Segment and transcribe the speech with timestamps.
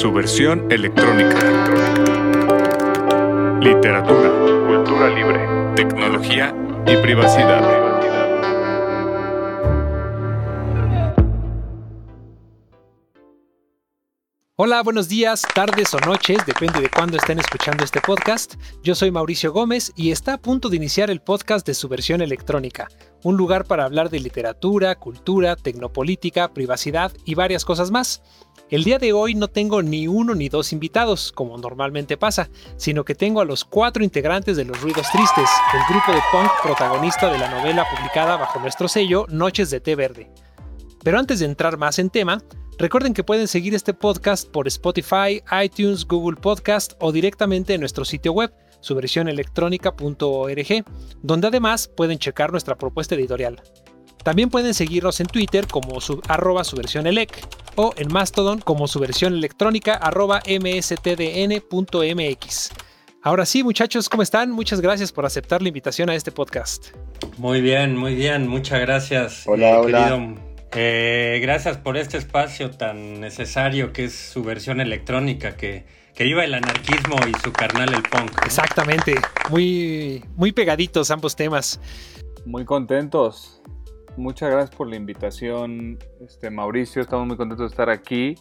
[0.00, 1.36] su versión electrónica.
[3.60, 4.30] Literatura,
[4.66, 6.54] cultura libre, tecnología
[6.86, 7.90] y privacidad.
[14.62, 18.56] Hola, buenos días, tardes o noches, depende de cuándo estén escuchando este podcast.
[18.82, 22.20] Yo soy Mauricio Gómez y está a punto de iniciar el podcast de su versión
[22.20, 22.88] electrónica,
[23.22, 28.22] un lugar para hablar de literatura, cultura, tecnopolítica, privacidad y varias cosas más.
[28.70, 33.04] El día de hoy no tengo ni uno ni dos invitados, como normalmente pasa, sino
[33.04, 37.32] que tengo a los cuatro integrantes de Los Ruidos Tristes, el grupo de punk protagonista
[37.32, 40.30] de la novela publicada bajo nuestro sello Noches de Té Verde.
[41.02, 42.42] Pero antes de entrar más en tema,
[42.78, 48.06] Recuerden que pueden seguir este podcast por Spotify, iTunes, Google Podcast o directamente en nuestro
[48.06, 48.94] sitio web, su
[51.22, 53.60] donde además pueden checar nuestra propuesta editorial.
[54.24, 56.62] También pueden seguirnos en Twitter como su, arroba
[57.80, 61.60] o en Mastodon como su versión electrónica arroba mstdn.mx.
[63.22, 64.50] Ahora sí, muchachos, ¿cómo están?
[64.50, 66.88] Muchas gracias por aceptar la invitación a este podcast.
[67.38, 69.44] Muy bien, muy bien, muchas gracias.
[69.46, 70.08] Hola, eh, hola.
[70.08, 76.24] Querido eh, gracias por este espacio tan necesario que es su versión electrónica, que, que
[76.24, 78.36] viva el anarquismo y su carnal el punk.
[78.36, 78.46] ¿no?
[78.46, 79.14] Exactamente,
[79.50, 81.80] muy, muy pegaditos ambos temas.
[82.46, 83.60] Muy contentos.
[84.16, 87.00] Muchas gracias por la invitación, este Mauricio.
[87.00, 88.34] Estamos muy contentos de estar aquí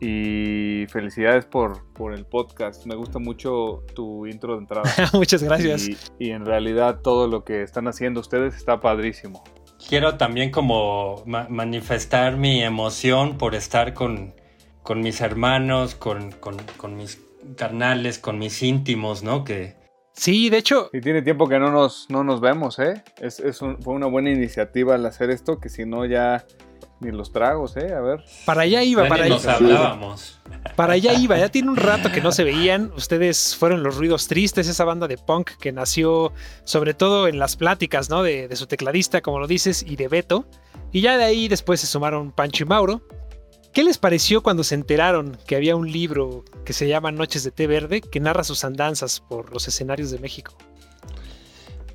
[0.00, 2.86] y felicidades por, por el podcast.
[2.86, 4.90] Me gusta mucho tu intro de entrada.
[5.12, 5.88] Muchas gracias.
[5.88, 9.44] Y, y en realidad todo lo que están haciendo ustedes está padrísimo.
[9.88, 14.34] Quiero también como ma manifestar mi emoción por estar con,
[14.82, 17.20] con mis hermanos, con, con, con, mis
[17.56, 19.44] carnales, con mis íntimos, ¿no?
[19.44, 19.81] Que...
[20.12, 20.90] Sí, de hecho...
[20.92, 23.02] Y tiene tiempo que no nos, no nos vemos, ¿eh?
[23.20, 26.44] Es, es un, fue una buena iniciativa al hacer esto, que si no ya
[27.02, 27.92] ni los tragos, ¿eh?
[27.94, 28.24] A ver.
[28.44, 29.34] Para allá iba, para allá.
[29.34, 30.40] nos hablábamos.
[30.76, 32.92] Para allá iba, ya tiene un rato que no se veían.
[32.96, 36.32] Ustedes fueron los ruidos tristes, esa banda de punk que nació
[36.64, 38.22] sobre todo en las pláticas, ¿no?
[38.22, 40.46] De, de su tecladista, como lo dices, y de Beto.
[40.92, 43.02] Y ya de ahí después se sumaron Pancho y Mauro.
[43.72, 47.50] ¿Qué les pareció cuando se enteraron que había un libro que se llama Noches de
[47.50, 50.52] Té Verde que narra sus andanzas por los escenarios de México?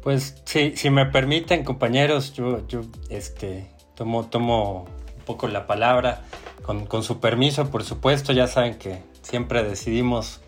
[0.02, 4.86] Pues sí, si me permiten, compañeros, yo, yo este, tomo, tomo
[5.18, 6.24] un poco la palabra.
[6.64, 10.42] Con, con, su permiso, por supuesto, ya saben que siempre decidimos,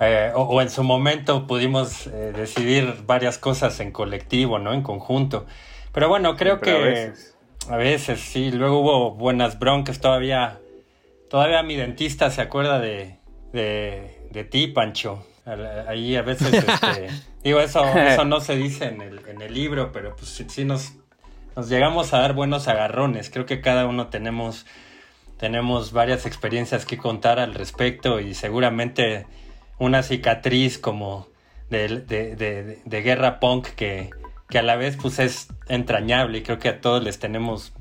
[0.00, 4.74] eh, o, o, en su momento pudimos eh, decidir varias cosas en colectivo, ¿no?
[4.74, 5.46] En conjunto.
[5.92, 7.36] Pero bueno, creo que a veces.
[7.68, 10.60] A veces sí, luego hubo buenas broncas, todavía,
[11.30, 13.18] todavía mi dentista se acuerda de,
[13.52, 15.26] de, de ti, Pancho.
[15.88, 17.08] Ahí a veces, este,
[17.44, 20.64] digo, eso, eso no se dice en el, en el libro, pero pues sí, sí
[20.64, 20.92] nos,
[21.56, 23.30] nos llegamos a dar buenos agarrones.
[23.30, 24.66] Creo que cada uno tenemos,
[25.38, 29.26] tenemos varias experiencias que contar al respecto y seguramente
[29.78, 31.26] una cicatriz como
[31.70, 34.10] de, de, de, de guerra punk que,
[34.52, 37.72] que, a la vez pues es entrañable y creo que a todos les tenemos,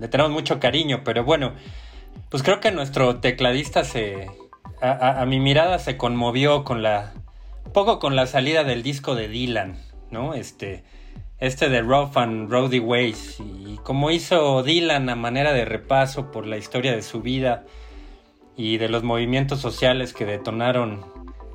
[0.00, 1.52] le tenemos mucho cariño, pero bueno,
[2.28, 4.28] pues creo que nuestro tecladista se...
[4.80, 7.12] A, mi mirada se conmovió con la...
[7.64, 9.78] Un poco con la salida del disco de Dylan,
[10.10, 10.34] ¿no?
[10.34, 10.84] Este
[11.40, 16.46] este de Rough and Rowdy Ways y como hizo Dylan a manera de repaso por
[16.46, 17.64] la historia de su vida
[18.56, 21.04] y de los movimientos sociales que detonaron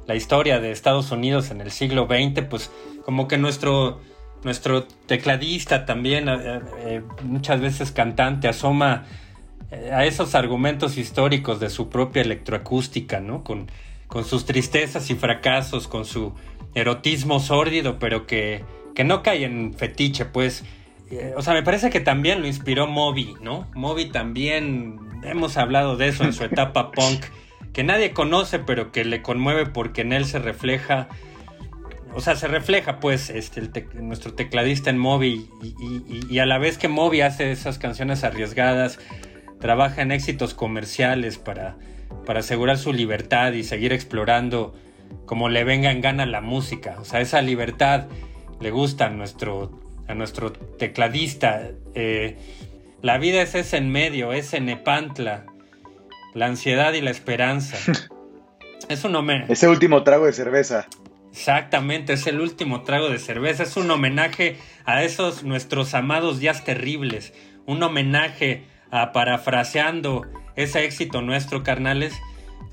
[0.08, 2.72] la historia de Estados Unidos en el siglo XX, pues
[3.06, 4.00] como que nuestro,
[4.44, 9.06] nuestro tecladista también, eh, eh, muchas veces cantante, asoma
[9.72, 13.44] eh, a esos argumentos históricos de su propia electroacústica, ¿no?
[13.44, 13.70] Con,
[14.08, 16.34] con sus tristezas y fracasos, con su
[16.76, 20.64] erotismo sórdido, pero que que no cae en fetiche, pues.
[21.12, 23.68] Eh, o sea, me parece que también lo inspiró Moby, ¿no?
[23.74, 27.24] Moby también, hemos hablado de eso en su etapa punk,
[27.74, 31.08] que nadie conoce, pero que le conmueve porque en él se refleja,
[32.16, 33.72] o sea, se refleja, pues, este, el
[34.08, 38.24] nuestro tecladista en Moby, y, y, y, a la vez que Moby hace esas canciones
[38.24, 39.00] arriesgadas,
[39.60, 41.78] trabaja en éxitos comerciales para,
[42.26, 44.74] para asegurar su libertad y seguir explorando
[45.26, 48.08] como le venga en gana la música, o sea, esa libertad
[48.60, 51.70] le gusta a nuestro, a nuestro tecladista.
[51.96, 52.38] Eh,
[53.02, 55.46] la vida es ese en medio, es en Nepantla,
[56.34, 57.78] la ansiedad y la esperanza.
[58.90, 59.54] es un homenaje.
[59.54, 60.88] Ese último trago de cerveza.
[61.34, 63.64] Exactamente, es el último trago de cerveza.
[63.64, 67.34] Es un homenaje a esos nuestros amados días terribles.
[67.66, 72.14] Un homenaje a parafraseando ese éxito nuestro, carnales.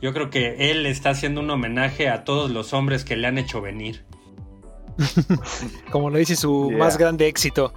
[0.03, 3.39] Yo creo que él está haciendo un homenaje a todos los hombres que le han
[3.39, 4.05] hecho venir.
[5.91, 6.79] Como lo dice su yeah.
[6.79, 7.73] más grande éxito.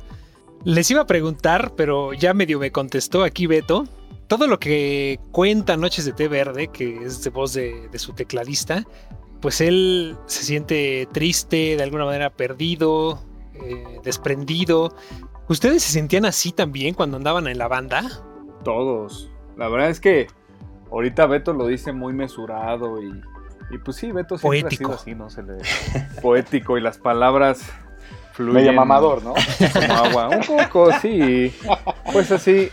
[0.66, 3.86] Les iba a preguntar, pero ya medio me contestó aquí Beto.
[4.28, 8.84] todo lo que cuenta Noches de Té Verde, que es de voz de, su tecladista,
[9.44, 13.22] pues él se siente triste, de alguna manera perdido,
[13.56, 14.95] eh, desprendido.
[15.50, 18.24] ¿Ustedes se sentían así también cuando andaban en la banda?
[18.63, 19.30] Todos.
[19.57, 20.28] La verdad es que
[20.90, 23.22] ahorita Beto lo dice muy mesurado y,
[23.72, 24.94] y pues sí, Beto siempre Poético.
[24.94, 25.30] ha sido así, ¿no?
[25.30, 25.57] Se le...
[26.22, 27.69] Poético y las palabras
[28.31, 28.54] fluyen.
[28.54, 29.34] Medio mamador, ¿no?
[29.74, 30.30] Como agua.
[30.30, 31.54] Un poco, sí.
[32.13, 32.69] Pues así,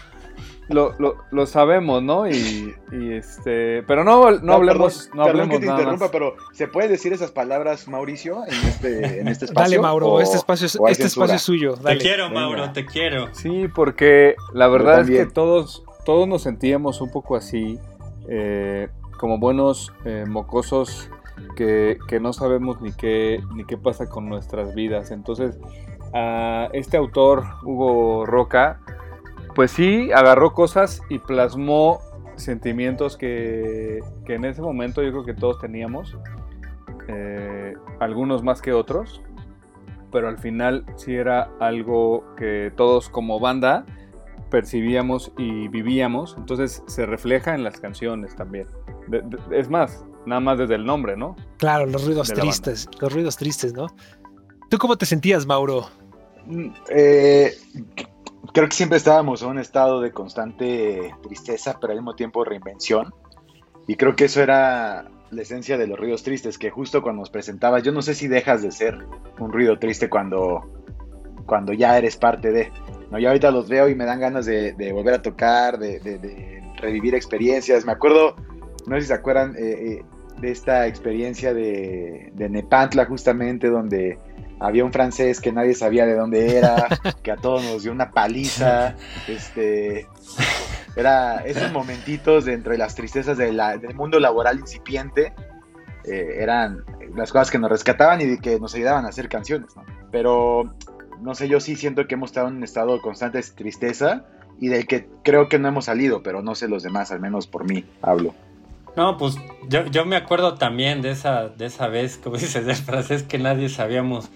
[0.70, 0.94] lo,
[1.30, 2.28] lo, sabemos, ¿no?
[2.28, 7.12] Y, este, pero no, no, hablemos, no hablemos que te interrumpa, pero ¿se puede decir
[7.12, 9.70] esas palabras, Mauricio, en este, en este espacio?
[9.70, 11.74] Dale, Mauro, este espacio, es, este espacio es suyo.
[11.74, 13.28] Te quiero, Mauro, te quiero.
[13.32, 17.78] Sí, porque la verdad es que todos, todos nos sentíamos un poco así,
[18.28, 18.88] eh,
[19.18, 21.10] como buenos eh, mocosos
[21.56, 25.10] que, que, no sabemos ni qué, ni qué pasa con nuestras vidas.
[25.10, 25.58] Entonces,
[26.12, 28.80] a este autor, Hugo Roca,
[29.60, 32.00] pues sí, agarró cosas y plasmó
[32.36, 36.16] sentimientos que, en ese momento yo creo que todos teníamos,
[37.08, 39.20] eh, algunos más que otros,
[40.10, 43.84] pero al final sí era algo que todos como banda
[44.50, 48.66] percibíamos y vivíamos, entonces se refleja en las canciones también.
[49.50, 51.36] es más, nada más desde el nombre, ¿no?
[51.58, 53.88] Claro, los ruidos tristes, los ruidos tristes, ¿no?
[54.70, 55.90] ¿Tú cómo te sentías, Mauro?
[56.88, 57.52] Eh,
[58.52, 63.12] creo que siempre estábamos en un estado de constante tristeza, pero al mismo tiempo reinvención.
[63.86, 67.30] Y creo que eso era la esencia de los ruidos tristes, que justo cuando nos
[67.30, 68.98] presentabas, yo no sé si dejas de ser
[69.38, 70.68] un ruido triste cuando,
[71.46, 72.72] cuando ya eres parte de...
[73.10, 77.14] No, yo ahorita los veo y me dan ganas de, volver a tocar, de, revivir
[77.14, 77.84] experiencias.
[77.84, 78.36] Me acuerdo,
[78.86, 80.04] no sé si se acuerdan eh, eh,
[80.40, 84.18] de esta experiencia de, de Nepantla justamente, donde
[84.60, 86.86] había un francés que nadie sabía de dónde era,
[87.22, 88.94] que a todos nos dio una paliza,
[89.26, 90.06] este,
[90.94, 95.32] era esos momentitos de entre las tristezas del mundo laboral incipiente,
[96.04, 96.84] eh, eran
[97.16, 99.70] las cosas que nos rescataban y que nos ayudaban a hacer canciones,
[100.12, 100.74] Pero,
[101.20, 104.24] no sé, yo sí siento que hemos estado en un estado de constante tristeza
[104.60, 107.46] y del que creo que no hemos salido, pero no sé los demás, al menos
[107.46, 108.34] por mí hablo.
[108.96, 109.36] No, pues
[109.68, 113.38] yo, yo me acuerdo también de esa, de esa vez, como dices, del francés que
[113.38, 114.30] nadie sabíamos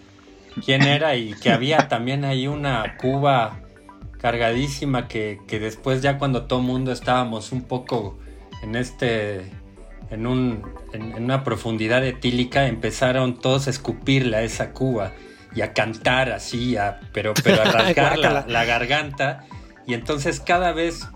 [0.65, 3.61] quién era y que había también ahí una cuba
[4.21, 8.19] cargadísima que, después ya cuando todo mundo estábamos un poco
[8.63, 9.51] en este
[10.11, 10.63] en, un,
[10.93, 15.13] en, una profundidad etílica empezaron todos a escupirle a esa cuba
[15.55, 16.77] y a cantar así,
[17.13, 19.45] pero, pero a rasgar la, garganta.
[19.87, 21.07] Y entonces cada vez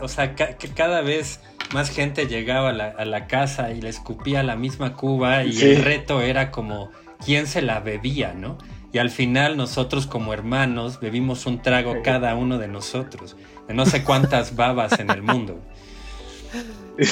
[0.00, 1.40] o sea, que cada vez
[1.72, 6.20] más gente llegaba a la, casa y le escupía la misma cuba y el reto
[6.20, 6.90] era como
[7.24, 8.58] quién se la bebía, ¿no?
[8.92, 13.36] Y al final nosotros como hermanos bebimos un trago cada uno de nosotros,
[13.66, 15.60] de no sé cuántas babas en el mundo.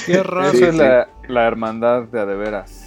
[0.06, 2.86] Qué raro es la, hermandad de adeveras.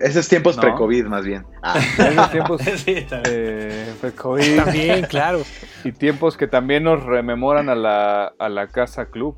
[0.00, 1.46] Esos tiempos pre-COVID más bien.
[1.62, 1.78] Ah.
[1.98, 4.56] Esos tiempos eh, pre-COVID.
[4.56, 5.42] También, claro.
[5.84, 9.36] Y tiempos que también nos rememoran a la, a la casa club.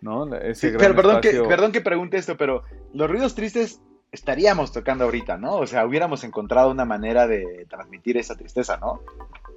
[0.00, 0.28] ¿no?
[0.30, 2.62] pero perdón que, perdón que pregunte esto, pero
[2.94, 3.80] los ruidos tristes
[4.12, 5.56] estaríamos tocando ahorita, ¿no?
[5.56, 9.02] O sea, hubiéramos encontrado una manera de transmitir esa tristeza, ¿no?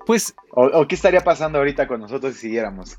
[0.06, 0.36] Pues...
[0.52, 2.98] ¿O, qué estaría pasando ahorita con nosotros si siguiéramos?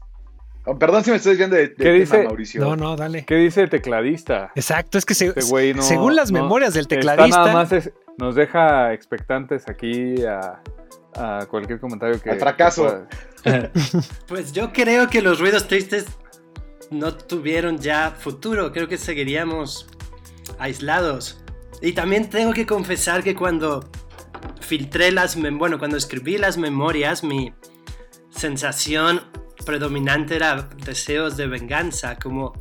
[0.64, 2.22] Oh, perdón si me estoy viendo de, ¿Qué dice?
[2.22, 2.60] Mauricio.
[2.60, 3.25] No, no, dale.
[3.25, 4.52] ¿Qué dice el tecladista?
[4.54, 5.42] Exacto, es que este
[5.82, 7.38] según las memorias del tecladista...
[7.38, 10.61] nada más nos deja expectantes aquí a,
[11.49, 12.30] cualquier comentario que...
[12.30, 13.06] Al fracaso.
[14.28, 16.06] pues yo creo que los ruidos tristes
[16.90, 18.73] no tuvieron ya futuro.
[18.73, 19.88] Creo que seguiríamos
[20.59, 21.41] aislados.
[21.82, 23.90] Y también tengo que confesar que cuando
[24.60, 27.52] filtré las, bueno, cuando escribí las memorias, mi
[28.30, 29.22] sensación
[29.66, 32.52] predominante era deseos de venganza, como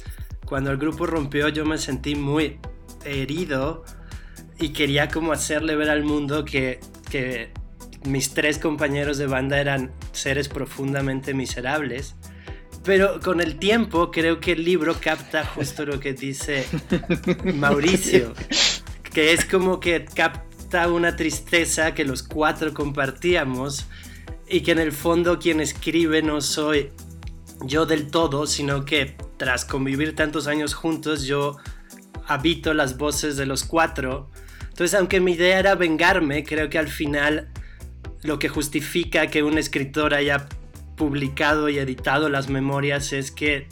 [0.46, 2.60] cuando el grupo rompió yo me sentí muy
[3.06, 3.86] herido
[4.60, 7.52] y quería como hacerle ver al mundo que, que
[8.06, 12.16] mis tres compañeros de banda eran seres profundamente miserables.
[12.84, 16.66] Pero con el tiempo creo que el libro capta justo lo que dice
[17.56, 18.34] Mauricio
[19.14, 23.86] que es como que capta una tristeza que los cuatro compartíamos
[24.48, 26.92] y que en el fondo quien escribe no soy
[27.64, 31.58] yo del todo, sino que tras convivir tantos años juntos yo
[32.28, 34.30] habito las voces de los cuatro.
[34.70, 37.50] Entonces, aunque mi idea era vengarme, creo que al final
[38.24, 40.48] lo que justifica que un escritor haya
[40.96, 43.68] publicado y editado las memorias es que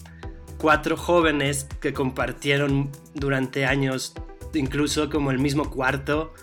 [0.57, 4.13] cuatro jóvenes que compartieron durante años
[4.53, 6.33] incluso como el mismo cuarto,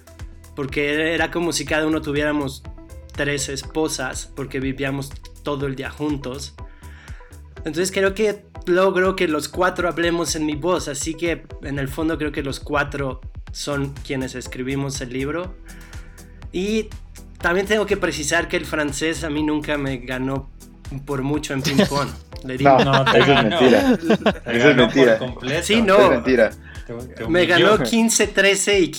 [0.55, 2.63] porque era como si cada uno tuviéramos
[3.13, 5.11] tres esposas, porque vivíamos
[5.43, 6.55] todo el día juntos.
[7.59, 11.89] Entonces creo que logro que los cuatro hablemos en mi voz, así que en el
[11.89, 13.21] fondo creo que los cuatro
[13.53, 15.55] son quienes escribimos el libro.
[16.53, 16.89] Y
[17.39, 20.49] también tengo que precisar que el francés a mí nunca me ganó
[21.05, 22.09] por mucho en ping pong.
[22.45, 23.97] Le digo, No, eso es mentira.
[24.45, 25.19] Te Eso es mentira.
[25.19, 25.63] por completo.
[25.65, 25.99] Sí, no.
[25.99, 26.51] Es mentira.
[26.87, 28.93] Te- me ganó 15-13 y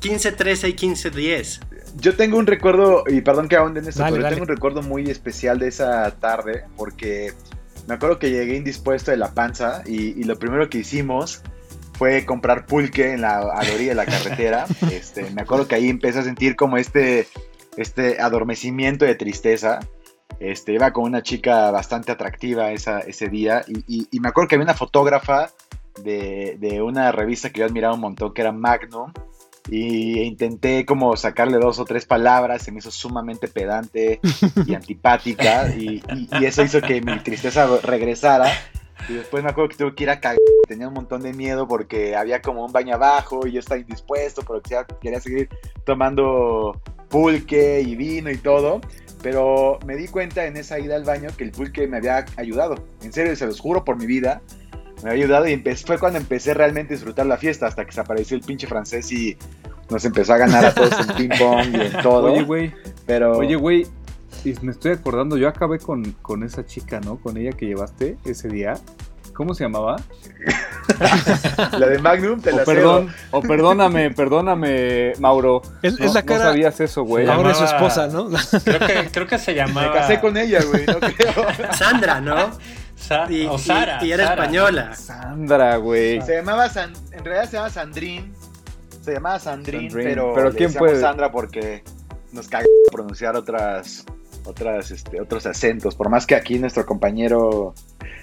[0.00, 1.60] 15-13 y 15-10.
[1.96, 4.36] Yo tengo un recuerdo, y perdón que ahonde en esto, Dale, pero dale.
[4.36, 7.32] tengo un recuerdo muy especial de esa tarde, porque
[7.88, 11.42] me acuerdo que llegué indispuesto de la panza y, y lo primero que hicimos
[11.98, 14.66] fue comprar pulque en la, a la orilla de la carretera.
[14.92, 17.26] Este, me acuerdo que ahí empecé a sentir como este,
[17.76, 19.80] este adormecimiento de tristeza.
[20.38, 24.48] Este, iba con una chica bastante atractiva esa, ese día y, y- y me acuerdo
[24.48, 25.50] que había una fotógrafa
[26.02, 29.12] de, de una revista que yo admiraba un montón, que era Magnum,
[29.68, 34.20] y intenté como sacarle dos o tres palabras, se me hizo sumamente pedante
[34.66, 38.50] y antipática y, y- y eso hizo que mi tristeza regresara.
[39.08, 41.66] Y después me acuerdo que tuve que ir a cagar, tenía un montón de miedo
[41.66, 45.48] porque había como un baño abajo y yo estaba indispuesto, pero quería, quería seguir
[45.84, 48.80] tomando pulque y vino y todo,
[49.22, 52.76] pero me di cuenta en esa ida al baño que el pulque me había ayudado,
[53.02, 54.42] en serio, se los juro por mi vida,
[55.02, 58.00] me había ayudado y fue cuando empecé realmente a disfrutar la fiesta, hasta que se
[58.00, 59.36] apareció el pinche francés y
[59.88, 62.32] nos empezó a ganar a todos en ping pong y en todo.
[62.32, 62.72] Oye, güey,
[63.06, 63.86] pero oye, güey,
[64.44, 67.16] y me estoy acordando, yo acabé con, con esa chica, ¿no?
[67.16, 68.74] Con ella que llevaste ese día.
[69.34, 69.96] ¿Cómo se llamaba?
[71.78, 75.62] la de Magnum te O la perdón, o perdóname, perdóname, Mauro.
[75.82, 77.26] Es, No, es la no cara sabías eso, güey.
[77.26, 78.28] Ahora de su esposa, ¿no?
[78.64, 79.88] Creo que, creo que se llamaba.
[79.88, 81.46] Me casé con ella, güey, no creo.
[81.72, 82.50] Sandra, ¿no?
[83.00, 83.98] Sa- Y, o Sara.
[84.04, 84.42] y era Sara.
[84.44, 84.94] española.
[84.94, 86.20] Sandra, güey.
[86.22, 88.32] Se llamaba San, en realidad se llama Sandrine.
[89.02, 91.00] Se llamaba Sandrine, Sandrine, pero, pero le ¿quién puede?
[91.00, 91.82] Sandra porque
[92.32, 94.04] nos caga pronunciar otras
[94.44, 97.74] otras este, otros acentos, por más que aquí nuestro compañero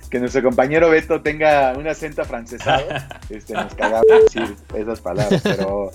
[0.10, 2.86] que nuestro compañero Beto tenga un acento afrancesado,
[3.30, 5.92] este nos caga decir esas palabras, pero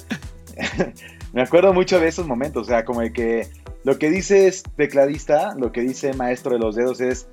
[1.32, 3.48] me acuerdo mucho de esos momentos, o sea, como de que
[3.84, 7.26] lo que dice es tecladista, lo que dice maestro de los dedos es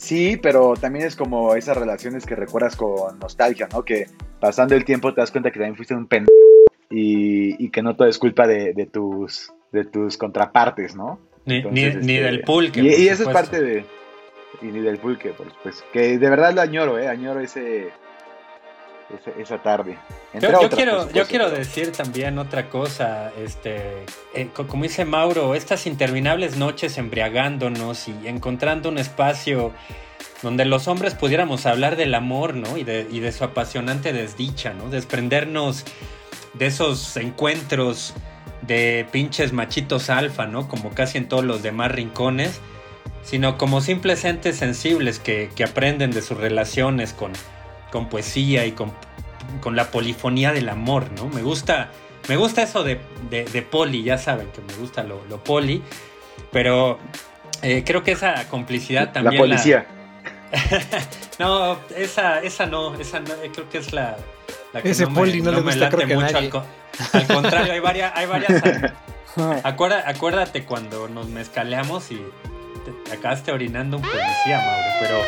[0.00, 3.84] Sí, pero también es como esas relaciones que recuerdas con nostalgia, ¿no?
[3.84, 4.06] Que
[4.40, 6.32] pasando el tiempo te das cuenta que también fuiste un pendejo
[6.88, 11.20] y, y que no todo es culpa de, de tus de tus contrapartes, ¿no?
[11.44, 12.80] Ni, Entonces, ni, ni este, del pulque.
[12.80, 13.84] Y, eso es parte de...
[14.62, 15.84] Y ni del pulque, por supuesto.
[15.92, 17.06] Que de verdad lo añoro, ¿eh?
[17.06, 17.90] Añoro ese...
[19.38, 19.98] esa tarde.
[20.32, 24.66] Entre Yo, yo otras, por quiero, yo quiero decir también otra cosa, este, eh, co-
[24.66, 29.72] como dice Mauro, estas interminables noches embriagándonos y encontrando un espacio
[30.42, 32.76] donde los hombres pudiéramos hablar del amor, ¿no?
[32.76, 34.88] Y de, y de su apasionante desdicha, ¿no?
[34.88, 35.84] Desprendernos
[36.54, 38.14] de esos encuentros
[38.62, 40.68] de pinches machitos alfa, ¿no?
[40.68, 42.60] Como casi en todos los demás rincones,
[43.22, 47.32] sino como simples entes sensibles que, que aprenden de sus relaciones con,
[47.90, 48.92] con poesía y con,
[49.60, 51.28] con la polifonía del amor, ¿no?
[51.28, 51.90] Me gusta,
[52.28, 55.82] me gusta eso de, de, de poli, ya saben que me gusta lo, lo poli,
[56.52, 56.98] pero
[57.62, 59.40] eh, creo que esa complicidad La también...
[59.42, 59.86] policía.
[61.38, 64.16] No, esa, esa no, esa no, eh, creo que es la,
[64.74, 66.32] la que Ese no, poli me, no le me late creo que a mucho.
[66.32, 66.46] nadie.
[66.46, 66.64] Al, co-
[67.14, 68.62] al contrario, hay varias, hay varias.
[69.64, 72.16] Acuerda- acuérdate cuando nos mezcaleamos y
[72.84, 74.86] te, te acabaste orinando un policía, Mauro.
[75.00, 75.22] Pero,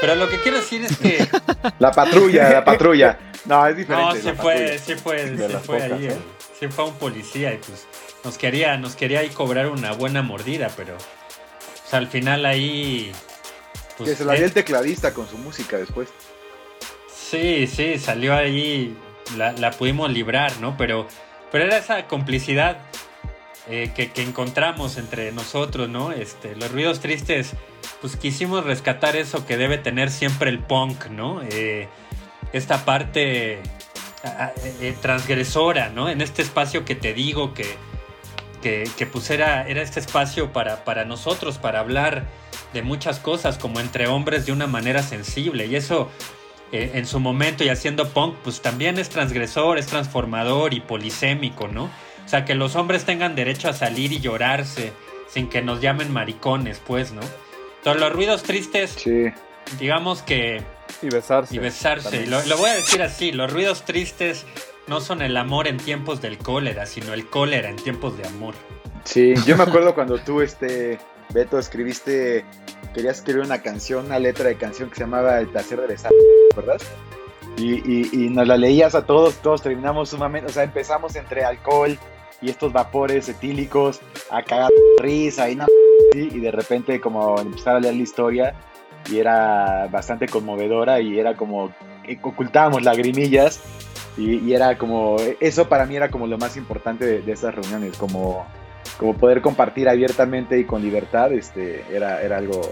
[0.00, 1.26] pero lo que quiero decir es que
[1.78, 3.18] La patrulla, la patrulla.
[3.44, 4.04] No, es diferente.
[4.04, 4.42] no, patrulla.
[4.42, 6.68] fue, sí fue, las fue pocas, ahí, ¿eh?
[6.68, 7.86] fue un policía y pues
[8.24, 13.12] nos quería, nos quería ahí cobrar una buena mordida, pero pues, al final ahí.
[13.96, 16.08] pues, Que se la eh, dio el tecladista con su música después.
[17.14, 18.96] Sí, sí, salió ahí,
[19.36, 20.76] la, la pudimos librar, ¿no?
[20.76, 21.06] Pero,
[21.50, 22.78] pero era esa complicidad
[23.68, 26.12] eh, que, encontramos entre nosotros, ¿no?
[26.12, 27.54] Este, los ruidos tristes,
[28.00, 31.40] pues quisimos rescatar eso que debe tener siempre el punk, ¿no?
[31.42, 31.88] Eh,
[32.52, 33.60] esta parte
[34.80, 36.08] eh, transgresora, ¿no?
[36.08, 37.66] En este espacio que te digo que,
[38.62, 42.26] que, que, pues era, era este espacio para, para nosotros, para hablar
[42.72, 45.66] de muchas cosas, como entre hombres de una manera sensible.
[45.66, 46.10] Y eso
[46.72, 51.68] eh, en su momento y haciendo punk, pues también es transgresor, es transformador y polisémico,
[51.68, 51.90] ¿no?
[52.26, 54.92] O sea, que los hombres tengan derecho a salir y llorarse
[55.28, 57.20] sin que nos llamen maricones, pues, ¿no?
[57.78, 59.26] Entonces los ruidos tristes, Sí.
[59.78, 60.62] digamos que...
[61.02, 61.54] Y besarse.
[61.54, 62.26] Y besarse.
[62.26, 64.44] Lo, lo voy a decir así, los ruidos tristes
[64.86, 68.54] no son el amor en tiempos del cólera, sino el cólera en tiempos de amor.
[69.04, 70.98] Sí, yo me acuerdo cuando tú, este,
[71.30, 72.44] Beto, escribiste,
[72.94, 76.10] querías escribir una canción, una letra de canción que se llamaba El placer de besar,
[76.56, 76.80] ¿verdad?
[77.56, 81.44] Y, y, y nos la leías a todos, todos terminamos sumamente, o sea, empezamos entre
[81.44, 81.98] alcohol
[82.40, 84.00] y estos vapores etílicos
[84.30, 85.66] a cagar risa y, no,
[86.14, 88.54] y de repente como empezar a leer la historia
[89.10, 91.72] y era bastante conmovedora y era como
[92.22, 93.60] ocultábamos lagrimillas
[94.16, 97.54] y, y, era como, eso para mí era como lo más importante de, de esas
[97.54, 98.46] reuniones, como,
[98.98, 102.62] como poder compartir abiertamente y con libertad, este, era, era algo,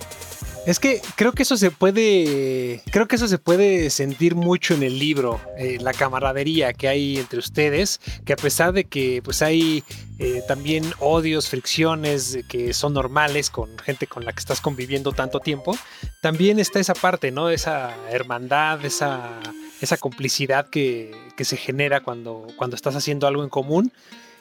[0.66, 4.82] es que creo que eso se puede, creo que eso se puede sentir mucho en
[4.82, 9.42] el libro, eh, la camaradería que hay entre ustedes, que a pesar de que pues
[9.42, 9.84] hay
[10.18, 15.40] eh, también odios, fricciones que son normales con gente con la que estás conviviendo tanto
[15.40, 15.76] tiempo,
[16.22, 17.50] también está esa parte, ¿no?
[17.50, 19.40] Esa hermandad, esa,
[19.82, 23.92] esa complicidad que, que se genera cuando, cuando estás haciendo algo en común.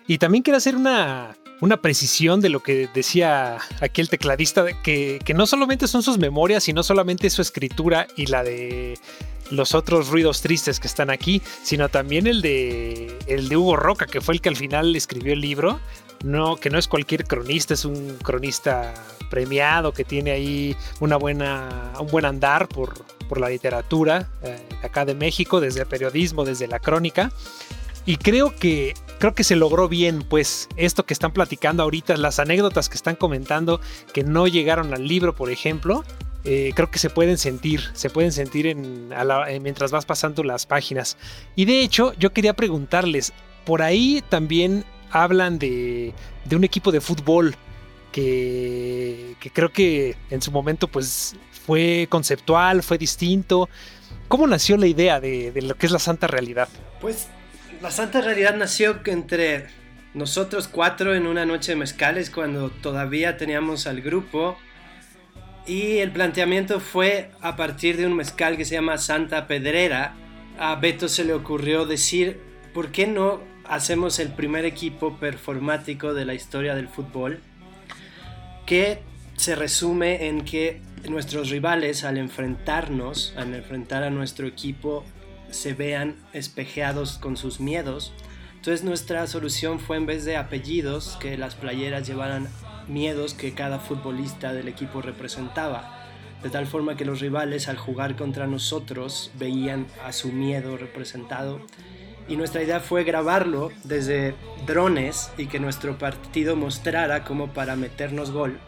[0.08, 5.20] Y también quiero hacer una, una precisión de lo que decía aquí el tecladista, que,
[5.24, 9.00] que no solamente son sus memorias, sino solamente su escritura y la de
[9.50, 14.08] los otros ruidos tristes que están aquí, sino también el de, el de Hugo Roca,
[14.08, 15.80] que fue el que al final escribió el libro.
[16.26, 18.94] No, que no es cualquier cronista, es un cronista
[19.30, 25.04] premiado que tiene ahí una buena, un buen andar por, por la literatura eh, acá
[25.06, 27.32] de México, desde el periodismo, desde la crónica.
[28.06, 28.94] Y creo que
[29.24, 33.16] creo que se logró bien, pues, esto que están platicando ahorita, las anécdotas que están
[33.16, 33.80] comentando
[34.12, 36.04] que no llegaron al libro, por ejemplo,
[36.44, 39.14] eh, creo que se pueden sentir, se pueden sentir en,
[39.62, 41.18] mientras vas pasando las páginas.
[41.56, 43.32] Y de hecho, yo quería preguntarles,
[43.64, 47.56] por ahí también hablan de, de un equipo de fútbol
[48.12, 53.70] que, que, creo que en su momento pues fue conceptual, fue distinto.
[54.28, 56.68] ¿Cómo nació la idea de, de lo que es la santa realidad?
[57.00, 57.30] Pues
[57.84, 59.68] la santa realidad nació entre
[60.14, 64.58] nosotros cuatro en una noche de mezcales cuando todavía teníamos al grupo.
[65.68, 70.14] Y el planteamiento fue a partir de un mezcal que se llama Santa Pedrera.
[70.58, 72.40] A Beto se le ocurrió decir,
[72.74, 77.42] ¿por qué no hacemos el primer equipo performático de la historia del fútbol?
[78.66, 79.00] Que
[79.36, 85.04] se resume en que nuestros rivales al enfrentarnos, al enfrentar a nuestro equipo,
[85.54, 88.14] se vean espejeados con sus miedos.
[88.56, 92.48] Entonces nuestra solución fue en vez de apellidos, que las playeras llevaran
[92.88, 96.00] miedos que cada futbolista del equipo representaba.
[96.42, 101.62] De tal forma que los rivales al jugar contra nosotros veían a su miedo representado.
[102.28, 104.36] Y nuestra idea fue grabarlo desde
[104.66, 108.60] drones y que nuestro partido mostrara como para meternos gol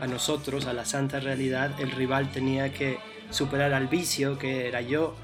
[0.00, 2.98] a nosotros, a la santa realidad, el rival tenía que
[3.30, 5.14] superar al vicio, que era yo,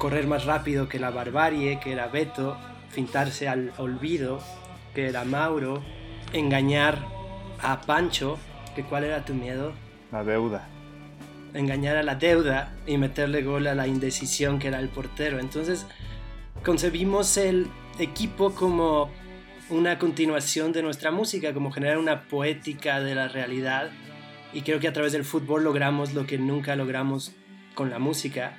[0.00, 2.56] correr más rápido que la barbarie, que era Beto,
[2.88, 4.40] fintarse al olvido,
[4.94, 5.82] que era Mauro,
[6.32, 7.04] engañar
[7.60, 8.38] a Pancho,
[8.74, 9.74] que cuál era tu miedo?
[10.10, 10.66] La deuda.
[11.52, 15.38] Engañar a la deuda y meterle gol a la indecisión que era el portero.
[15.38, 15.86] Entonces
[16.64, 17.66] concebimos el
[17.98, 19.10] equipo como
[19.68, 23.90] una continuación de nuestra música, como generar una poética de la realidad.
[24.54, 27.34] Y creo que a través del fútbol logramos lo que nunca logramos
[27.74, 28.56] con la música,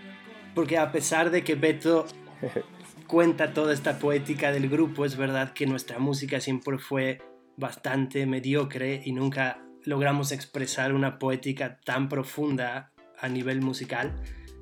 [0.53, 2.05] porque a pesar de que Beto
[3.07, 7.21] cuenta toda esta poética del grupo, es verdad que nuestra música siempre fue
[7.57, 14.21] bastante mediocre y nunca logramos expresar una poética tan profunda a nivel musical.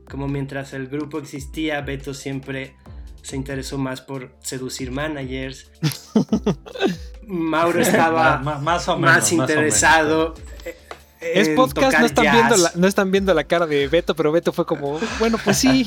[0.09, 2.75] Como mientras el grupo existía, Beto siempre
[3.21, 5.71] se interesó más por seducir managers.
[7.27, 10.33] Mauro estaba más, o menos, más interesado
[11.21, 14.53] es podcast, no están, viendo la, no están viendo la cara de Beto, pero Beto
[14.53, 15.83] fue como, bueno, pues sí.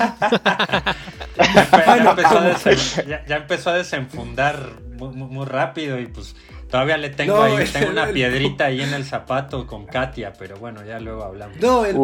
[3.06, 6.36] ya, empezó a desenfundar muy, rápido y pues
[6.68, 10.84] todavía le tengo ahí, tengo una piedrita ahí en el zapato con Katia, pero bueno,
[10.84, 11.56] ya luego hablamos.
[11.60, 11.96] No, el,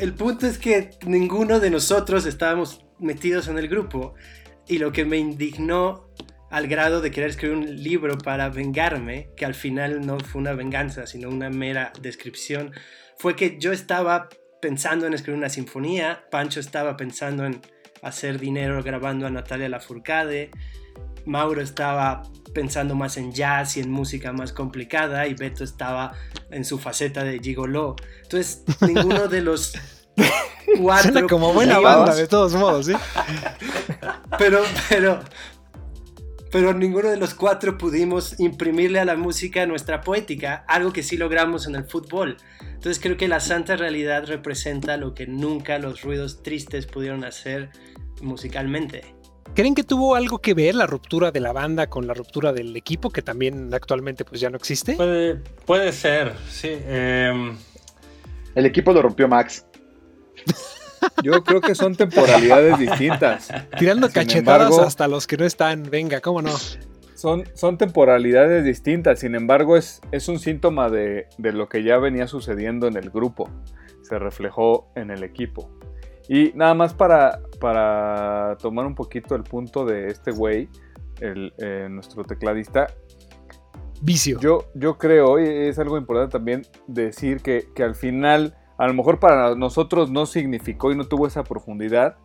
[0.00, 4.14] el punto es que ninguno de nosotros estábamos metidos en el grupo
[4.68, 6.08] y lo que me indignó
[6.50, 10.52] al grado de querer escribir un libro para vengarme, que al final no fue una
[10.52, 12.72] venganza, sino una mera descripción,
[13.18, 14.28] fue que yo estaba
[14.60, 17.60] pensando en escribir una sinfonía, Pancho estaba pensando en
[18.02, 20.50] hacer dinero grabando a Natalia Lafourcade,
[21.26, 22.22] Mauro estaba
[22.54, 26.12] pensando más en jazz y en música más complicada y Beto estaba
[26.50, 27.96] en su faceta de gigolo.
[28.22, 29.74] Entonces, ninguno de los
[30.80, 31.26] cuatro...
[31.28, 32.92] como buena banda, de todos modos, ¿sí?
[34.38, 35.20] pero, pero,
[36.50, 41.16] pero ninguno de los cuatro pudimos imprimirle a la música nuestra poética, algo que sí
[41.16, 42.36] logramos en el fútbol.
[42.60, 47.70] Entonces creo que la santa realidad representa lo que nunca los ruidos tristes pudieron hacer
[48.22, 49.16] musicalmente.
[49.54, 52.76] ¿Creen que tuvo algo que ver la ruptura de la banda con la ruptura del
[52.76, 54.94] equipo, que también actualmente pues ya no existe?
[54.94, 56.70] Puede, puede ser, sí.
[56.86, 57.56] Em,
[58.54, 59.64] el equipo lo rompió Max.
[61.22, 63.48] Yo creo que son temporalidades distintas.
[63.78, 66.52] Tirando cachetadas hasta los que no están, venga, ¿cómo no?
[67.14, 71.96] Son, son temporalidades distintas, sin embargo es, es un síntoma de, de, lo que ya
[71.96, 73.48] venía sucediendo en el grupo.
[74.02, 75.70] se reflejó en el equipo.
[76.28, 80.68] Y nada más para, para tomar un poquito el punto de este güey,
[81.20, 82.88] el, eh, nuestro tecladista.
[84.02, 84.38] Vicio.
[84.40, 88.94] Yo, yo creo, y es algo importante también decir que, que al final, a lo
[88.94, 92.16] mejor para nosotros no significó y no tuvo esa profundidad,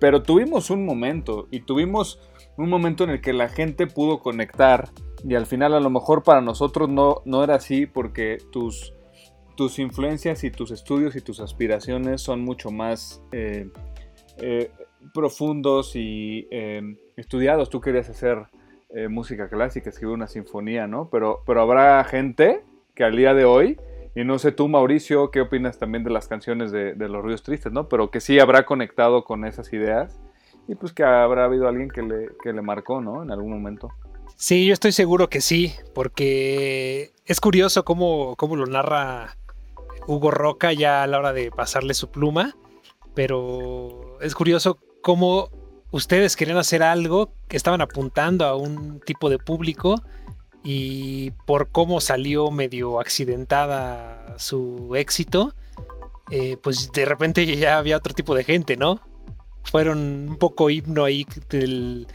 [0.00, 2.20] pero tuvimos un momento y tuvimos
[2.56, 4.90] un momento en el que la gente pudo conectar
[5.26, 8.94] y al final a lo mejor para nosotros no, no era así porque tus,
[9.56, 13.70] tus influencias y tus estudios y tus aspiraciones son mucho más eh,
[14.38, 14.70] eh,
[15.12, 17.70] profundos y eh, estudiados.
[17.70, 18.46] Tú querías hacer
[19.08, 21.08] música clásica, escribir una sinfonía, ¿no?
[21.10, 22.62] Pero, pero habrá gente
[22.94, 23.76] que al día de hoy,
[24.14, 27.72] y no sé tú Mauricio, ¿qué opinas también de las canciones de, los ruidos tristes,
[27.72, 27.88] ¿no?
[27.88, 30.20] Pero que sí habrá conectado con esas ideas
[30.68, 33.22] y pues que habrá habido alguien que le, que le marcó, ¿no?
[33.22, 33.90] En algún momento.
[34.36, 39.36] Sí, yo estoy seguro que sí, porque es curioso cómo, cómo lo narra
[40.06, 42.54] Hugo Roca ya a la hora de pasarle su pluma,
[43.14, 45.50] pero es curioso cómo
[45.90, 50.02] ustedes querían hacer algo que estaban apuntando a un tipo de público
[50.64, 55.54] y por cómo salió medio accidentada su éxito,
[56.30, 59.00] eh, pues de repente ya había otro tipo de gente, ¿no?
[59.62, 62.06] Fueron un poco himno ahí del,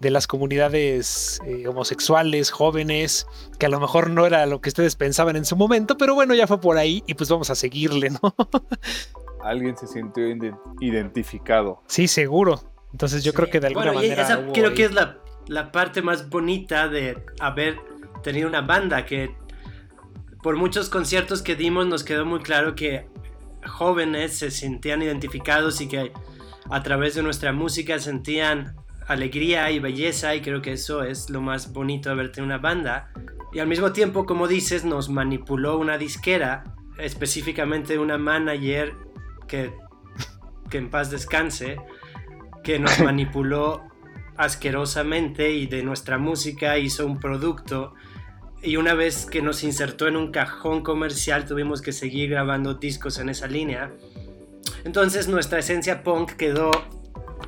[0.00, 3.28] de las comunidades eh, homosexuales, jóvenes,
[3.60, 6.34] que a lo mejor no era lo que ustedes pensaban en su momento, pero bueno,
[6.34, 8.34] ya fue por ahí y pues vamos a seguirle, ¿no?
[9.44, 10.24] Alguien se sintió
[10.80, 11.82] identificado.
[11.86, 12.60] Sí, seguro.
[12.90, 14.22] Entonces yo creo que de alguna manera...
[14.22, 17.91] Esa creo que es la, la parte más bonita de haber
[18.22, 19.34] tenido una banda, que
[20.42, 23.06] por muchos conciertos que dimos nos quedó muy claro que
[23.66, 26.12] jóvenes se sentían identificados y que
[26.70, 31.40] a través de nuestra música sentían alegría y belleza y creo que eso es lo
[31.40, 33.10] más bonito de verte en una banda.
[33.52, 36.64] Y al mismo tiempo, como dices, nos manipuló una disquera,
[36.98, 38.94] específicamente una manager
[39.46, 39.72] que,
[40.70, 41.76] que en paz descanse,
[42.64, 43.82] que nos manipuló
[44.36, 47.94] asquerosamente y de nuestra música hizo un producto.
[48.62, 53.18] Y una vez que nos insertó en un cajón comercial, tuvimos que seguir grabando discos
[53.18, 53.92] en esa línea.
[54.84, 56.70] Entonces nuestra esencia punk quedó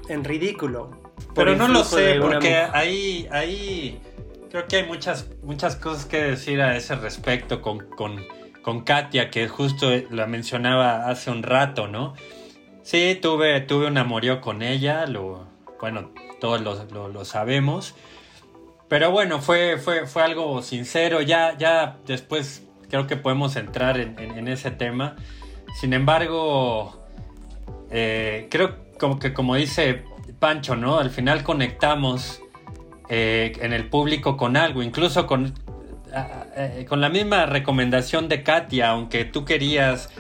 [0.09, 1.13] en ridículo.
[1.35, 4.01] Pero no lo sé, porque ahí, ahí
[4.51, 7.89] creo que hay muchas, muchas cosas que decir a ese respecto con,
[8.63, 12.15] con, Katia, que justo la mencionaba hace un rato, ¿no?
[12.83, 15.49] Sí, tuve, tuve un amorío con ella, lo,
[15.81, 17.95] bueno, todos lo, sabemos.
[18.89, 24.49] Pero bueno, fue, fue, fue algo sincero, ya, ya después creo que podemos entrar en,
[24.49, 25.17] ese tema.
[25.81, 27.03] Sin embargo,
[27.91, 30.05] eh, creo como que como dice
[30.39, 30.99] Pancho, ¿no?
[30.99, 32.41] Al final conectamos
[33.09, 35.55] eh, en el público con algo, incluso con,
[36.57, 40.11] eh, con la misma recomendación de Katia, aunque tú querías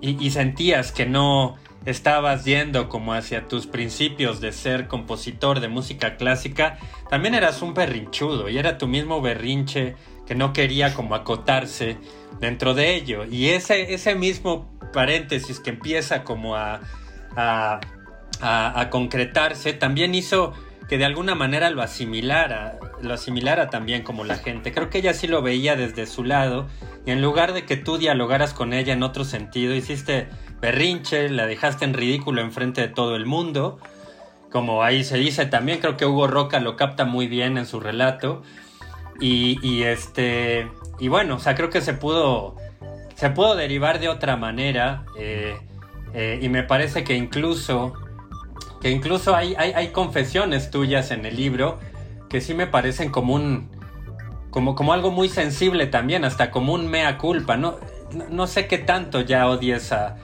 [0.00, 6.16] y, sentías que no estabas yendo como hacia tus principios de ser compositor de música
[6.16, 11.96] clásica, también eras un berrinchudo y era tu mismo berrinche que no quería como acotarse
[12.40, 13.24] dentro de ello.
[13.24, 16.80] Y ese, ese mismo paréntesis que empieza como a
[18.40, 20.54] a, concretarse, también hizo
[20.88, 24.72] que de alguna manera lo asimilara, lo asimilara también como la gente.
[24.72, 26.66] Creo que ella sí lo veía desde su lado
[27.04, 30.28] y en lugar de que tú dialogaras con ella en otro sentido, hiciste
[30.60, 33.78] berrinche, la dejaste en ridículo enfrente de todo el mundo.
[34.50, 37.80] Como ahí se dice también, creo que Hugo Roca lo capta muy bien en su
[37.80, 38.42] relato.
[39.20, 40.70] Y, este.
[41.00, 42.56] Y bueno, o sea, creo que se pudo.
[43.14, 45.04] Se pudo derivar de otra manera.
[45.18, 45.56] Eh,
[46.14, 47.92] eh, y me parece que incluso
[48.80, 51.78] que incluso hay, hay, confesiones tuyas en el libro
[52.28, 53.70] que sí me parecen como un,
[54.50, 57.78] como, como algo muy sensible también, hasta como un mea culpa, ¿no?
[58.30, 60.16] No, sé qué tanto ya odies a,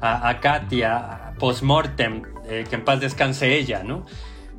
[0.00, 4.06] a, Katia post-mortem, eh, que en paz descanse ella, ¿no?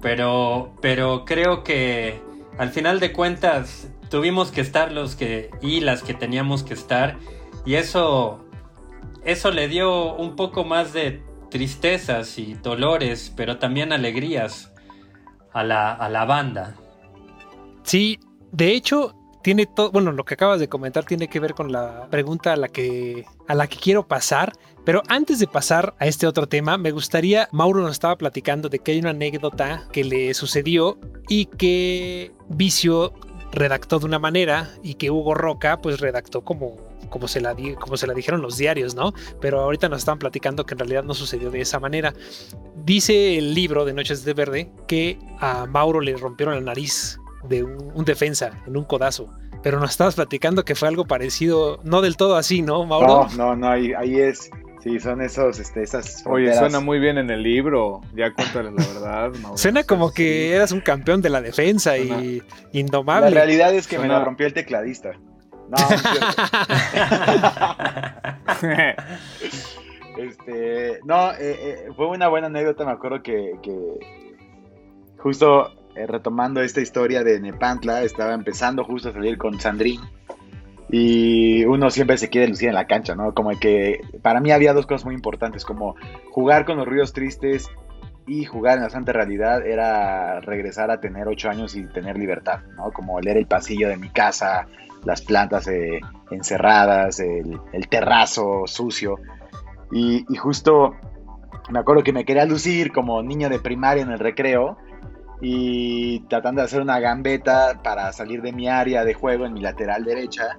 [0.01, 2.21] Pero, pero creo que
[2.57, 7.17] al final de cuentas tuvimos que estar los que y las que teníamos que estar
[7.65, 8.45] y eso
[9.23, 14.71] eso le dio un poco más de tristezas y dolores, pero también alegrías
[15.51, 16.75] a la, a la banda.
[17.83, 18.19] Sí,
[18.51, 22.07] de hecho, tiene todo, bueno, lo que acabas de comentar tiene que ver con la
[22.09, 24.53] pregunta a la que a la que quiero pasar,
[24.85, 28.79] pero antes de pasar a este otro tema, me gustaría Mauro nos estaba platicando de
[28.79, 33.13] que hay una anécdota que le sucedió y que Vicio
[33.51, 37.97] redactó de una manera y que Hugo Roca pues redactó como como se, la como
[37.97, 39.13] se la dijeron los diarios, ¿no?
[39.41, 42.13] Pero ahorita nos están platicando que en realidad no sucedió de esa manera.
[42.85, 47.63] Dice el libro de Noches de Verde que a Mauro le rompieron la nariz de
[47.63, 49.29] un, defensa en un codazo.
[49.61, 53.27] Pero nos estabas platicando que fue algo parecido, no del todo así, ¿no, Mauro?
[53.35, 54.49] No, no, no, ahí, es
[54.81, 56.59] Sí, son esos, este, esas Oye, fronteras.
[56.59, 57.99] suena muy bien en el libro.
[58.15, 59.57] Ya cuéntales la verdad, Mauricio.
[59.57, 63.29] Suena como que eras un campeón de la defensa y La indomable.
[63.31, 65.19] realidad es que me la rompió el tecladista.
[65.69, 65.77] No.
[70.17, 73.99] Este, no, eh, eh, fue una buena anécdota, me acuerdo que, que
[75.17, 80.01] justo eh, retomando esta historia de Nepantla, estaba empezando justo a salir con Sandrín
[80.89, 83.33] y uno siempre se quiere lucir en la cancha, ¿no?
[83.33, 85.95] Como que para mí había dos cosas muy importantes, como
[86.31, 87.69] jugar con los ruidos tristes
[88.27, 92.61] y jugar en la santa realidad era regresar a tener ocho años y tener libertad,
[92.75, 92.91] ¿no?
[92.91, 94.67] Como leer el pasillo de mi casa,
[95.05, 99.15] las plantas eh, encerradas, el, el terrazo sucio.
[99.91, 100.95] Y, y justo
[101.69, 104.77] me acuerdo que me quería lucir como niño de primaria en el recreo
[105.41, 109.61] y tratando de hacer una gambeta para salir de mi área de juego en mi
[109.61, 110.57] lateral derecha.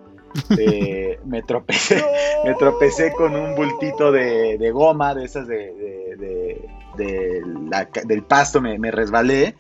[0.57, 2.03] eh, me tropecé
[2.45, 7.89] me tropecé con un bultito de, de goma de esas de, de- de- de la
[8.05, 9.55] del pasto me, me resbalé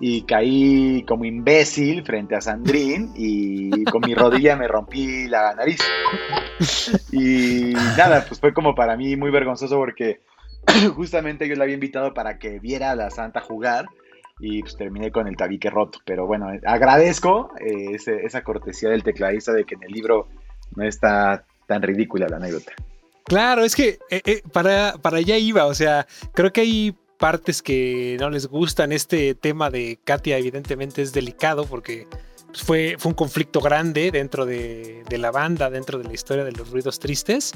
[0.00, 5.78] y caí como imbécil frente a Sandrín y con mi rodilla me rompí la nariz
[7.12, 10.20] y nada, pues fue como para mí muy vergonzoso porque
[10.94, 13.86] justamente yo la había invitado para que viera a la Santa jugar
[14.40, 16.00] y pues terminé con el tabique roto.
[16.04, 20.28] Pero bueno, agradezco eh, esa cortesía del tecladista de que en el libro
[20.74, 22.72] no está tan ridícula la anécdota.
[23.24, 27.62] Claro, es que eh, eh, para, para allá iba, o sea, creo que hay partes
[27.62, 28.92] que no les gustan.
[28.92, 32.06] Este tema de Katia evidentemente es delicado porque
[32.46, 36.52] pues, fue, fue un conflicto grande dentro de, la banda, dentro de la historia de
[36.52, 37.52] los ruidos tristes.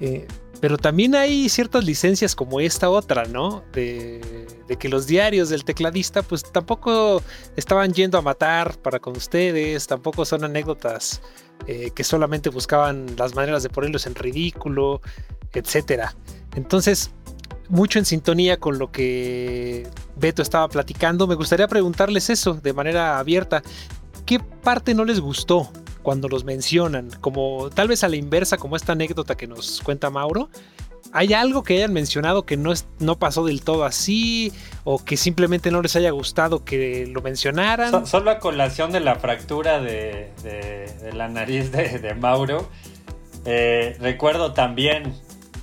[0.00, 0.26] Eh,
[0.60, 3.64] pero también hay ciertas licencias como esta otra, ¿no?
[3.72, 4.20] De,
[4.68, 7.22] de que los diarios del tecladista pues tampoco
[7.56, 11.20] estaban yendo a matar para con ustedes, tampoco son anécdotas
[11.66, 15.00] eh, que solamente buscaban las maneras de ponerlos en ridículo,
[15.52, 16.14] etcétera.
[16.56, 17.10] Entonces,
[17.68, 23.18] mucho en sintonía con lo que Beto estaba platicando, me gustaría preguntarles eso de manera
[23.18, 23.62] abierta.
[24.26, 25.70] ¿Qué parte no les gustó
[26.02, 27.10] cuando los mencionan?
[27.20, 30.48] Como tal vez a la inversa, como esta anécdota que nos cuenta Mauro.
[31.14, 34.52] ¿Hay algo que hayan mencionado que no, no pasó del todo así?
[34.84, 37.90] ¿O que simplemente no les haya gustado que lo mencionaran?
[37.90, 40.30] So- solo a colación de la fractura de,
[41.12, 42.68] la nariz de, de Mauro,
[43.44, 45.12] eh, recuerdo también,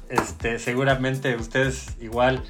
[0.09, 2.43] este, seguramente ustedes igual,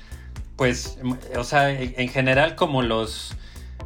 [0.55, 3.35] pues, m- o sea, en, en general como los,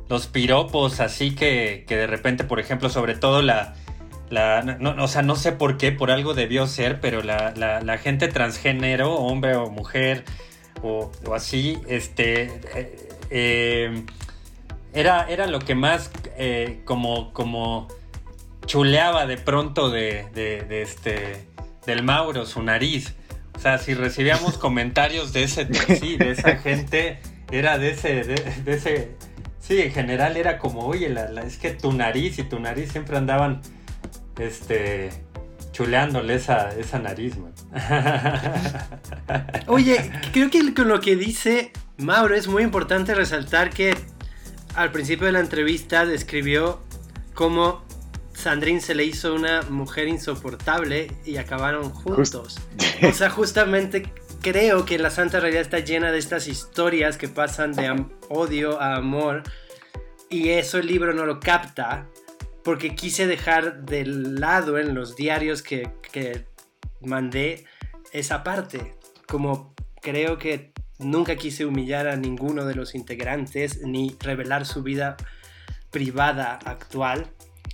[0.10, 3.76] los piropos, así que, que de repente, por ejemplo, sobre todo la...
[4.30, 7.98] La, no, o sea, no sé por qué, por algo debió ser, pero la, la-
[8.00, 10.24] gente transgénero, hombre o mujer,
[10.82, 14.04] o, o así, este, eh, eh,
[14.92, 17.88] era, era lo que más eh, como, como
[18.66, 20.26] chuleaba de pronto de-
[20.68, 21.46] de este,
[21.86, 23.14] del Mauro, su nariz.
[23.56, 27.20] O sea, si recibíamos comentarios de ese, sí, de esa gente,
[27.52, 28.36] era de ese, de,
[28.66, 29.12] ese,
[29.60, 31.14] sí, en general era como, oye,
[31.46, 33.62] es que tu nariz y tu nariz siempre andaban,
[34.38, 35.12] este,
[35.72, 37.54] chuleándole esa, esa nariz, man.
[39.68, 43.96] Oye, creo que con lo que dice Mauro es muy importante resaltar que
[44.76, 46.82] al principio de la entrevista describió
[47.34, 47.84] cómo
[48.34, 52.60] Sandrine se le hizo una mujer insoportable y acabaron juntos.
[53.08, 57.74] O sea, justamente creo que la Santa Realidad está llena de estas historias que pasan
[57.74, 59.44] de odio a amor
[60.30, 62.08] y eso el libro no lo capta
[62.64, 66.46] porque quise dejar de lado en los diarios que, que
[67.02, 67.66] mandé
[68.14, 68.96] esa parte.
[69.28, 75.18] Como creo que nunca quise humillar a ninguno de los integrantes ni revelar su vida
[75.92, 77.32] privada actual.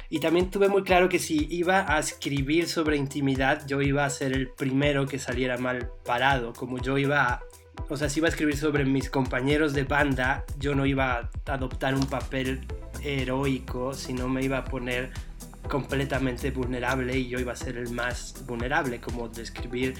[0.09, 4.09] Y también tuve muy claro que si iba a escribir sobre intimidad, yo iba a
[4.09, 6.53] ser el primero que saliera mal parado.
[6.53, 7.43] Como yo iba a...
[7.89, 11.53] O sea, si iba a escribir sobre mis compañeros de banda, yo no iba a
[11.53, 12.61] adoptar un papel
[13.03, 15.11] heroico, sino me iba a poner
[15.69, 19.93] completamente vulnerable y yo iba a ser el más vulnerable, como describir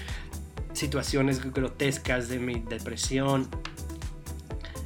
[0.72, 3.48] situaciones grotescas de mi depresión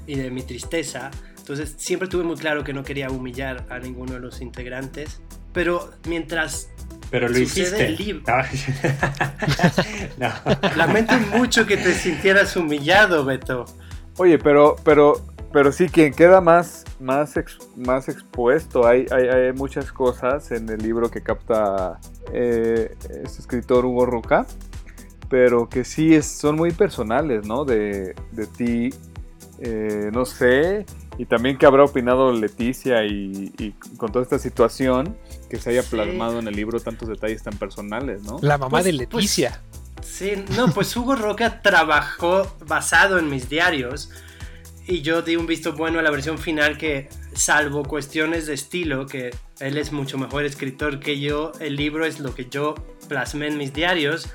[0.06, 1.10] y de mi tristeza.
[1.44, 5.20] Entonces siempre tuve muy claro que no quería humillar a ninguno de los integrantes,
[5.52, 6.70] pero mientras
[7.10, 7.86] Pero lo Sucede hiciste.
[7.86, 8.22] el libro.
[10.16, 10.30] No.
[10.74, 13.66] lamento mucho que te sintieras humillado, Beto.
[14.16, 15.20] Oye, pero, pero,
[15.52, 20.66] pero sí, quien queda más, más, ex- más expuesto, hay, hay, hay muchas cosas en
[20.70, 22.00] el libro que capta
[22.32, 24.46] eh, este escritor Hugo Roca,
[25.28, 27.64] pero que sí es, son muy personales, ¿no?
[27.66, 28.94] De, de ti,
[29.58, 30.86] eh, no sé,
[31.18, 35.16] y también que habrá opinado Leticia y, y con toda esta situación
[35.48, 35.88] que se haya Sí.
[35.90, 38.38] plasmado en el libro tantos detalles tan personales, ¿no?
[38.42, 39.60] La mamá Pues- de Leticia.
[40.02, 44.10] Sí, no, pues Hugo Roca trabajó basado en mis diarios
[44.86, 49.06] y yo di un visto bueno a la versión final que, salvo cuestiones de estilo,
[49.06, 52.74] que él es mucho mejor escritor que yo, el libro es lo que yo
[53.08, 54.28] plasmé en mis diarios.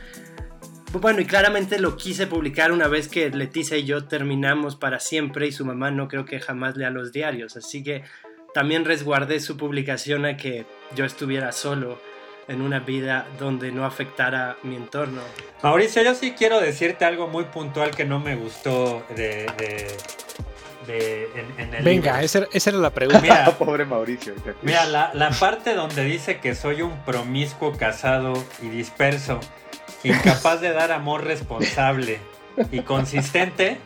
[0.91, 5.45] Bueno, y claramente lo quise publicar una vez que Leticia y yo terminamos para siempre
[5.45, 8.03] y su mamá no creo que jamás lea los diarios, así que
[8.55, 12.01] también resguardé su publicación a que yo estuviera solo
[12.47, 15.21] en una vida donde no afectara mi entorno.
[15.61, 19.45] Mauricio, yo sí quiero decirte algo muy puntual que no me gustó de,
[20.87, 23.21] en, el Venga, esa, era la pregunta.
[23.21, 24.33] Mira, Pobre Mauricio.
[24.63, 29.39] Mira, la, la parte donde dice que soy un promiscuo casado y disperso,
[30.03, 32.19] incapaz de dar amor responsable
[32.71, 33.77] y consistente,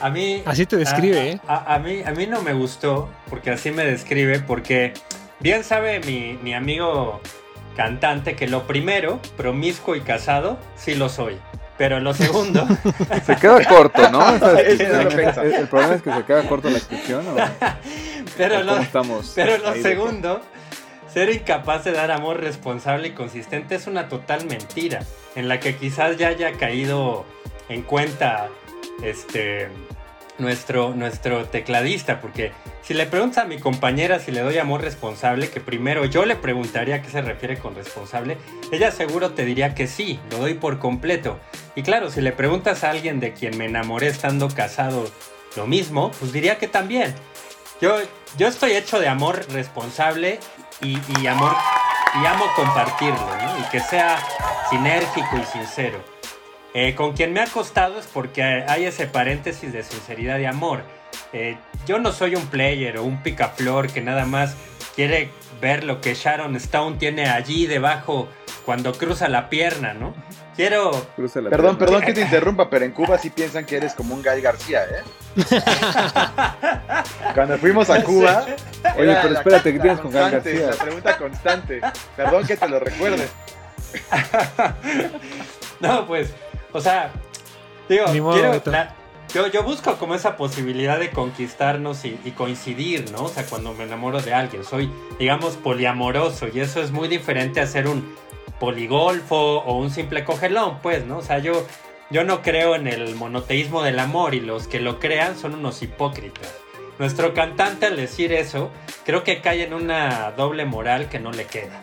[0.00, 0.42] a mí...
[0.46, 1.40] Así te describe, ¿eh?
[1.46, 4.92] A, mí, a mí no me gustó, porque así me describe, porque
[5.40, 7.20] bien sabe mi, mi amigo
[7.76, 11.38] cantante que lo primero, promiscuo y casado, sí lo soy.
[11.78, 12.66] Pero lo segundo.
[13.26, 14.28] se queda corto, ¿no?
[14.58, 17.24] el, problema es que se queda corto la descripción.
[18.36, 20.42] pero, lo, estamos pero lo segundo,
[21.12, 25.00] ser incapaz de dar amor responsable y consistente es una total mentira.
[25.34, 27.24] En la que quizás ya haya caído
[27.68, 28.48] en cuenta
[29.02, 29.68] este
[30.38, 35.48] nuestro, nuestro tecladista, porque si le preguntas a mi compañera si le doy amor responsable,
[35.48, 38.38] que primero yo le preguntaría a qué se refiere con responsable,
[38.72, 41.38] ella seguro te diría que sí, lo doy por completo.
[41.76, 45.04] Y claro, si le preguntas a alguien de quien me enamoré estando casado
[45.56, 47.14] lo mismo, pues diría que también.
[47.80, 47.96] Yo,
[48.36, 50.38] yo estoy hecho de amor responsable
[50.82, 51.50] y, amo
[52.56, 53.28] compartirlo,
[53.60, 54.18] y que sea
[54.70, 56.02] sinérgico y sincero.
[56.74, 60.82] Eh, con quien me ha costado es porque hay ese paréntesis de sinceridad y amor.
[61.32, 64.56] Eh, yo no soy un player o un picaflor que nada más
[64.94, 68.28] quiere ver lo que Sharon Stone tiene allí debajo
[68.64, 70.14] cuando cruza la pierna, ¿no?
[70.56, 70.90] Quiero...
[71.50, 74.40] perdón, perdón que te interrumpa, pero en Cuba sí piensan que eres como un Guy
[74.42, 75.02] García, ¿eh?
[77.34, 78.44] Cuando fuimos a Cuba...
[78.98, 80.66] Oye, pero espérate, ¿qué tienes con Guy García?
[80.70, 81.80] La pregunta constante.
[82.16, 83.28] Perdón que te lo recuerde.
[85.80, 86.32] no, pues,
[86.72, 87.10] o sea,
[87.88, 88.62] digo, quiero,
[89.34, 93.24] yo, yo, busco como esa posibilidad de conquistarnos y, coincidir, ¿no?
[93.24, 97.60] O sea, cuando me enamoro de alguien, soy, digamos, poliamoroso y eso es muy diferente
[97.60, 98.14] a ser un
[98.62, 101.18] poligolfo o un simple cogelón, pues, ¿no?
[101.18, 101.66] O sea, yo,
[102.10, 105.82] yo no creo en el monoteísmo del amor y los que lo crean son unos
[105.82, 106.54] hipócritas.
[107.00, 108.70] Nuestro cantante al decir eso,
[109.04, 111.82] creo que cae en una doble moral que no le queda.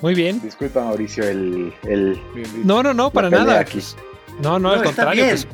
[0.00, 0.40] Muy bien.
[0.40, 1.74] Disculpa, Mauricio, el.
[1.82, 2.20] el
[2.62, 3.58] no, no, no, para nada.
[3.58, 3.80] Aquí.
[4.40, 5.24] No, no, al contrario.
[5.24, 5.48] Pues,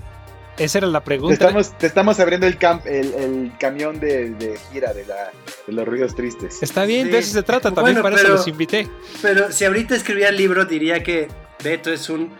[0.59, 1.37] esa era la pregunta.
[1.37, 5.31] Te estamos, te estamos abriendo el, el, camión de, gira de, la,
[5.67, 6.62] de, los ruidos tristes.
[6.62, 7.73] Está bien, de eso se trata.
[7.73, 8.88] También para eso los invité.
[9.21, 11.29] Pero si ahorita escribía el libro, diría que
[11.62, 12.31] Beto es un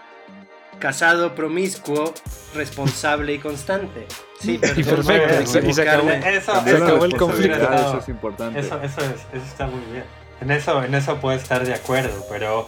[0.79, 2.13] casado promiscuo,
[2.55, 4.07] responsable y constante.
[4.41, 5.59] Sí, perfecto.
[5.67, 7.73] Y se acabó, el conflicto.
[7.73, 8.61] Eso es importante.
[8.61, 10.05] Eso, eso, es, eso está muy bien.
[10.41, 12.67] En eso, en eso puedo estar de acuerdo, pero,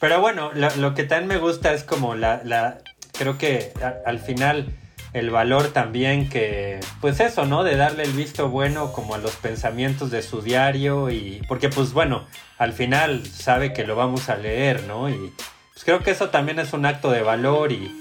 [0.00, 2.78] pero bueno, lo, que también me gusta es como la, la
[3.16, 3.72] creo que
[4.04, 4.74] al final
[5.12, 7.64] el valor también que, pues eso, ¿no?
[7.64, 11.92] De darle el visto bueno como a los pensamientos de su diario y, porque pues
[11.92, 12.26] bueno,
[12.58, 15.10] al final sabe que lo vamos a leer, ¿no?
[15.10, 15.32] Y
[15.72, 17.92] pues creo que eso también es un acto de valor y,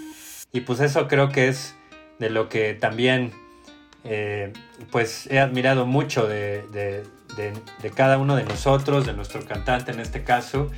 [0.53, 1.75] y pues eso creo que es
[2.19, 3.33] de lo que también,
[4.03, 4.53] eh,
[4.91, 10.23] pues he admirado mucho de, de, cada uno de nosotros, de nuestro cantante en este
[10.23, 10.69] caso,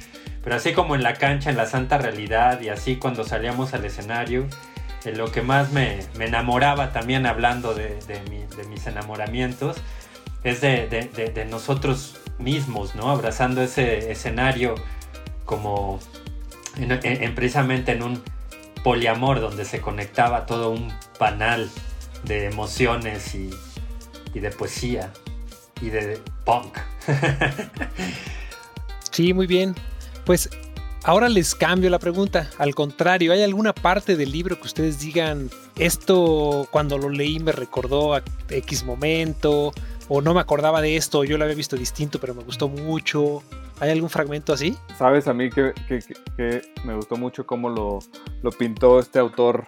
[0.43, 3.83] pero así como en la cancha, en la santa realidad y así cuando salíamos al
[3.83, 4.47] escenario,
[5.11, 7.99] lo que más me, enamoraba también hablando de,
[8.69, 9.77] mis enamoramientos
[10.43, 13.09] es de, nosotros mismos, ¿no?
[13.09, 14.75] Abrazando ese escenario
[15.45, 15.99] como
[16.77, 18.23] en, precisamente en un
[18.83, 21.69] poliamor donde se conectaba todo un panal
[22.23, 23.49] de emociones y,
[24.33, 25.11] y de poesía
[25.81, 26.77] y de punk.
[29.11, 29.75] sí, muy bien.
[30.25, 30.49] Pues
[31.03, 32.49] ahora les cambio la pregunta.
[32.57, 37.51] Al contrario, ¿hay alguna parte del libro que ustedes digan, esto cuando lo leí me
[37.51, 39.73] recordó a X momento,
[40.09, 43.43] o no me acordaba de esto, yo lo había visto distinto, pero me gustó mucho?
[43.79, 44.77] ¿Hay algún fragmento así?
[44.97, 45.73] Sabes, a mí que,
[46.83, 47.99] me gustó mucho cómo lo,
[48.57, 49.67] pintó este autor,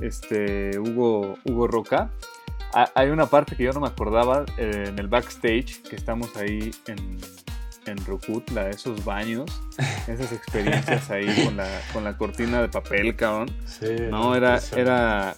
[0.00, 2.10] este Hugo, Hugo Roca.
[2.94, 6.72] Hay una parte que yo no me acordaba eh, en el backstage, que estamos ahí
[6.88, 7.20] en,
[7.86, 7.98] en
[8.54, 9.50] la de esos baños,
[10.08, 13.50] esas experiencias ahí con la, con la cortina de papel, cabrón.
[13.66, 15.36] Sí, no, era, era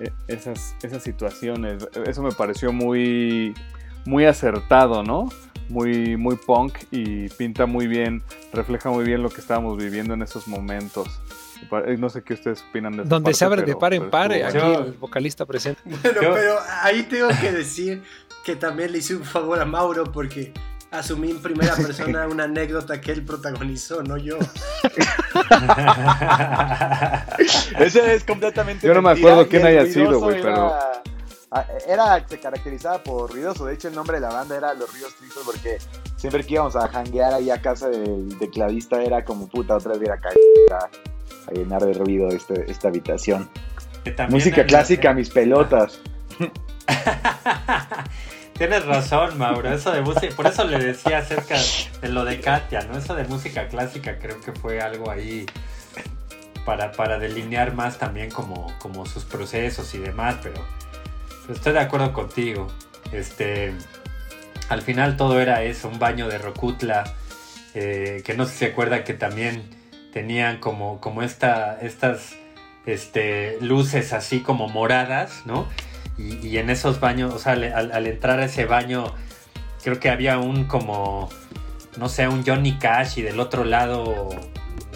[0.00, 1.86] eh, esas, esas situaciones.
[2.06, 3.54] Eso me pareció muy,
[4.04, 5.28] muy acertado, ¿no?
[5.68, 8.22] Muy, muy punk y pinta muy bien,
[8.52, 11.08] refleja muy bien lo que estábamos viviendo en esos momentos.
[11.98, 13.08] No sé qué ustedes opinan de eso.
[13.08, 15.80] Donde se abre de par en par, aquí Yo- el vocalista presente.
[15.84, 18.02] Bueno, Yo- pero ahí tengo que decir
[18.44, 20.52] que también le hice un favor a Mauro porque
[20.92, 24.38] asumí en primera persona una anécdota que él protagonizó, no yo.
[27.78, 30.72] Eso es completamente Yo no me acuerdo quién haya sido, güey, era- pero-
[31.50, 33.66] ah, Era, se caracterizaba por ruidoso.
[33.66, 35.78] De hecho, el nombre de la banda era Los Ríos Tristes porque
[36.16, 40.02] siempre que íbamos a janguear ahí a casa del tecladista era como puta, otra vez
[40.02, 40.36] ir a caer
[40.72, 40.88] a,
[41.52, 43.48] llenar de ruido este- esta habitación.
[44.16, 46.00] También Música clásica, mis pelotas.
[48.62, 49.72] Tienes razón, Mauro.
[49.74, 51.56] Eso de música, por eso le decía acerca
[52.00, 52.96] de lo de Katia, ¿no?
[52.96, 55.46] Eso de música clásica creo que fue algo ahí
[56.64, 60.64] para, para delinear más también como, como sus procesos y demás, pero,
[61.52, 62.68] estoy de acuerdo contigo.
[63.10, 63.74] Este,
[64.68, 67.02] al final todo era eso, un baño de Rocutla,
[67.74, 69.68] eh, que no sé si se acuerda que también
[70.12, 72.36] tenían como, como esta, estas
[72.86, 75.66] este, luces así como moradas, ¿no?
[76.18, 79.12] Y, y en esos baños, o sea, al, al- al entrar a ese baño,
[79.82, 81.28] creo que había un como,
[81.96, 84.28] no sé, un Johnny Cash y del otro lado,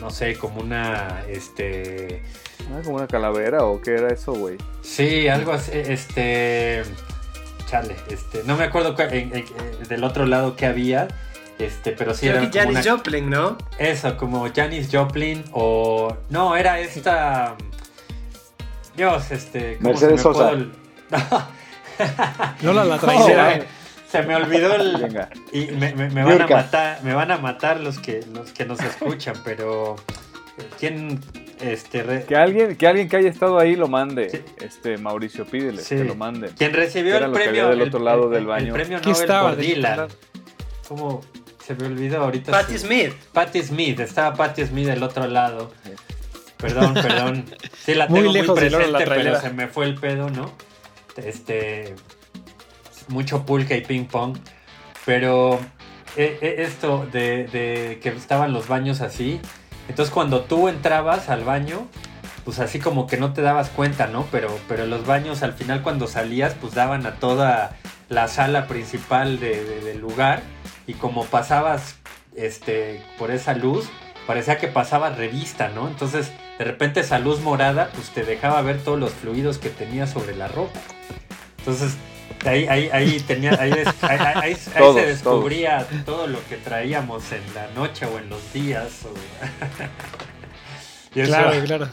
[0.01, 2.23] no sé, como una, este,
[2.71, 4.57] Ah, como una calavera o qué era eso, güey.
[4.83, 6.83] sí, algo así, este,
[7.67, 9.45] chale, este, no me acuerdo cu- en- en- eh,
[9.89, 11.09] del otro lado que había,
[11.59, 13.57] este, pero sí Creo era que como Janis una- Joplin, ¿no?
[13.79, 17.57] eso, como Janis Joplin o, no, era esta,
[18.97, 20.51] Dios, este, ¿cómo Mercedes se me Sosa.
[20.51, 20.73] puedo el-
[22.63, 23.55] No la, la traidera.
[23.57, 23.63] güey.
[24.11, 24.97] Se me olvidó el.
[24.99, 25.29] Venga.
[25.53, 28.65] Y me, me- me van a matar, me van a matar los que, los que
[28.65, 29.97] nos escuchan, pero.
[30.79, 31.21] ¿Quién
[31.61, 34.31] este re- Que alguien, que alguien que haya estado ahí lo mande.
[34.31, 34.41] Sí.
[34.59, 35.97] Este Mauricio, pídele Sí.
[35.97, 36.51] que lo manden.
[36.57, 37.63] quien recibió ¿Qué era el lo que premio?
[37.65, 38.73] había del el- otro lado el- del el baño?
[38.73, 39.49] premio Aquí Nobel estaba.
[39.51, 40.09] por Dylan.
[40.89, 41.21] ¿Cómo?
[41.65, 42.53] Se me olvidó ahorita.
[42.53, 43.13] Patti su- Smith.
[43.33, 45.73] Patti Smith, estaba Patti Smith del otro lado.
[46.59, 47.45] Perdón, perdón.
[47.85, 49.95] Sí, la Muy tengo muy, lejos del oro la presente, pero se me fue el
[49.97, 50.53] pedo, ¿no?
[51.19, 51.95] Este.
[53.09, 54.37] Mucho pulca y ping pong.
[55.05, 55.61] Pero
[56.17, 59.41] eh, eh, esto de, de que estaban los baños así.
[59.89, 61.87] Entonces, cuando tú entrabas al baño,
[62.45, 64.27] pues así como que no te dabas cuenta, ¿no?
[64.33, 67.77] Pero, pero los baños al final, cuando salías, pues daban a toda
[68.09, 70.43] la sala principal de- del lugar.
[70.89, 71.97] Y como pasabas
[72.35, 73.89] este, por esa luz,
[74.27, 75.87] parecía que pasaba revista, ¿no?
[75.87, 80.09] Entonces, de repente esa luz morada, pues te dejaba ver todos los fluidos que tenía
[80.09, 80.81] sobre la ropa.
[81.67, 81.97] Entonces,
[82.45, 86.39] ahí, ahí, ahí tenía, ahí, des- ahí- ahí- ahí- ahí Todos, se descubría todo lo
[86.49, 89.01] que traíamos en la noche o en los días.
[89.05, 89.13] o-
[91.15, 91.89] y eso, Claro, claro.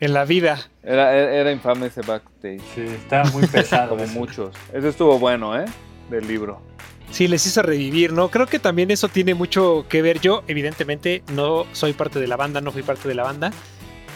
[0.00, 0.58] En la vida.
[0.82, 2.62] Era, era, era infame ese backstage.
[2.74, 3.90] sí, estaba muy pesado.
[3.90, 4.12] Como eso.
[4.14, 4.54] muchos.
[4.72, 5.66] Ese estuvo bueno, ¿eh?
[6.08, 6.62] Del libro.
[7.10, 8.30] Sí, les hizo revivir, ¿no?
[8.30, 10.20] Creo que también eso tiene mucho que ver.
[10.20, 13.50] Yo, evidentemente, no soy parte de la banda, no fui parte de la banda.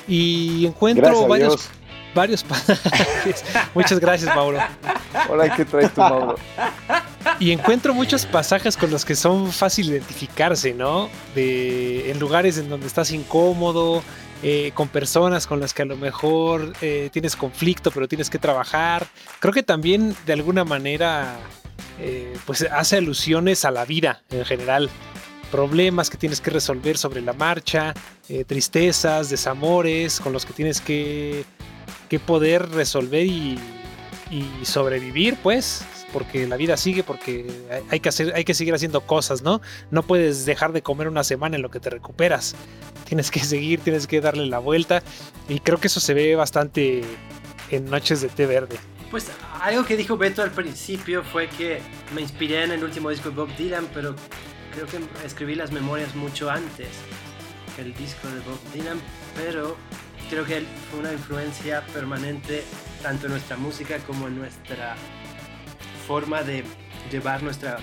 [0.09, 1.71] Y encuentro Gracias a varios, Dios.
[2.15, 3.45] Varios pasajes.
[3.75, 4.59] Muchas gracias, Mauro.
[5.29, 6.37] Ahora, ¿qué traes tú, Mauro?
[7.41, 11.09] Y encuentro muchos pasajes con los que son fácil identificarse, ¿no?
[11.35, 14.03] De, en lugares en donde estás incómodo,
[14.43, 18.39] eh, con personas con las que a lo mejor eh, tienes conflicto, pero tienes que
[18.39, 19.07] trabajar.
[19.41, 21.37] Creo que también de alguna manera
[22.01, 24.91] eh, pues hace alusiones a la vida en general.
[25.51, 27.95] Problemas que tienes que resolver sobre la marcha,
[28.29, 31.45] eh, tristezas, desamores con los que tienes que,
[32.09, 33.59] que poder resolver y,
[34.65, 39.01] sobrevivir, pues, porque la vida sigue, porque hay- hay que, hacer, hay que seguir haciendo
[39.03, 39.61] cosas, ¿no?
[39.91, 42.55] No puedes dejar de comer una semana en lo que te recuperas.
[43.07, 45.03] Tienes que seguir, tienes que darle la vuelta.
[45.49, 47.03] Y creo que eso se ve bastante
[47.71, 48.77] en Noches de Té Verde.
[49.11, 49.27] Pues
[49.61, 51.81] algo que dijo Beto al principio fue que
[52.15, 54.17] me inspiré en el último disco de Bob Dylan, pero
[54.73, 56.89] creo que escribí las memorias mucho antes
[57.77, 58.99] que el disco de Bob Dylan,
[59.37, 59.77] pero
[60.29, 60.61] creo que
[60.91, 62.65] fue una influencia permanente
[63.03, 64.97] tanto en nuestra música como en nuestra
[66.07, 66.65] forma de
[67.11, 67.79] llevar nuestra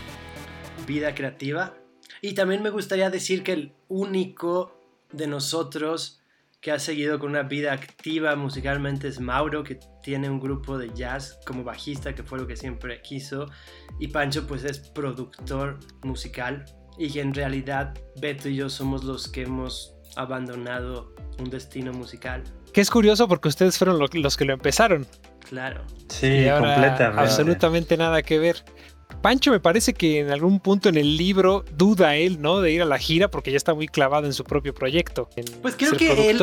[0.87, 1.75] vida creativa.
[2.21, 4.79] Y también me gustaría decir que el único
[5.11, 6.21] de nosotros
[6.61, 10.93] que ha seguido con una vida activa musicalmente es Mauro, que tiene un grupo de
[10.93, 13.49] jazz como bajista, que fue lo que siempre quiso.
[13.99, 16.65] Y Pancho pues es productor musical.
[16.97, 22.43] Y que en realidad Beto y yo somos los que hemos abandonado un destino musical.
[22.73, 25.05] Que es curioso porque ustedes fueron lo- los que lo empezaron.
[25.47, 25.83] Claro.
[26.07, 27.21] Sí, y ahora completamente.
[27.21, 28.63] absolutamente nada que ver.
[29.21, 32.61] Pancho me parece que en algún punto en el libro duda él, ¿no?
[32.61, 35.29] De ir a la gira porque ya está muy clavado en su propio proyecto.
[35.35, 36.37] en Pues creo ser que él-.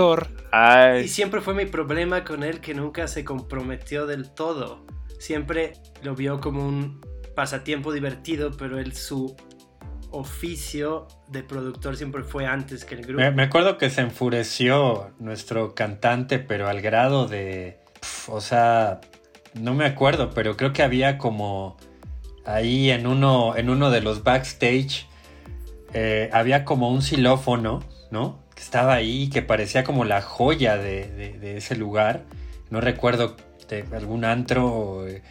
[1.02, 4.84] Y siempre fue mi problema con él que nunca se comprometió del todo.
[5.18, 7.00] Siempre lo vio como un
[7.34, 9.34] pasatiempo divertido, pero él su
[10.10, 13.30] oficio de productor siempre fue antes que el grupo.
[13.32, 17.78] Me, acuerdo que se enfureció nuestro cantante, pero al grado de...
[18.28, 19.00] o sea,
[19.54, 21.76] no me acuerdo, pero creo que había como
[22.44, 25.06] ahí en uno, en uno de los backstage,
[25.92, 27.80] eh, había como un xilófono,
[28.10, 28.42] ¿no?
[28.54, 32.24] Que estaba ahí, que parecía como la joya de, de- ese lugar.
[32.70, 33.36] No recuerdo
[33.92, 35.22] algún antro, eh,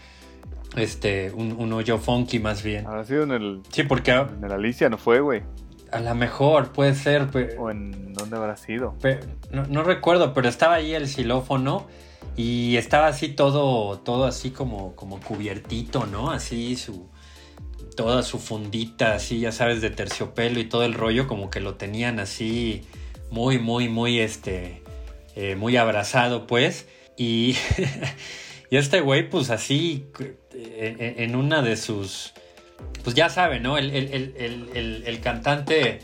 [0.76, 2.86] este, un, un hoyo funky más bien.
[2.86, 5.44] Habrá sido en el, Sí, porque a, en el Alicia, ¿no fue, güey?
[5.92, 7.62] a lo mejor puede ser, pero...
[7.62, 8.96] ¿O en dónde habrá sido?
[9.52, 11.88] No, no recuerdo, pero estaba ahí el xilófono
[12.36, 16.32] y estaba así todo, todo así como, como cubiertito, ¿no?
[16.32, 17.10] Así su,
[17.96, 21.76] toda su fundita, así ya sabes, de terciopelo y todo el rollo, como que lo
[21.76, 22.84] tenían así
[23.32, 24.84] muy, muy, muy, este,
[25.36, 26.88] eh, muy abrazado, pues.
[27.18, 27.56] Y,
[28.70, 30.08] y este güey, pues así,
[30.54, 32.34] en una de sus,
[33.04, 33.78] pues ya sabe, ¿no?
[33.78, 36.00] El, el- el- el- cantante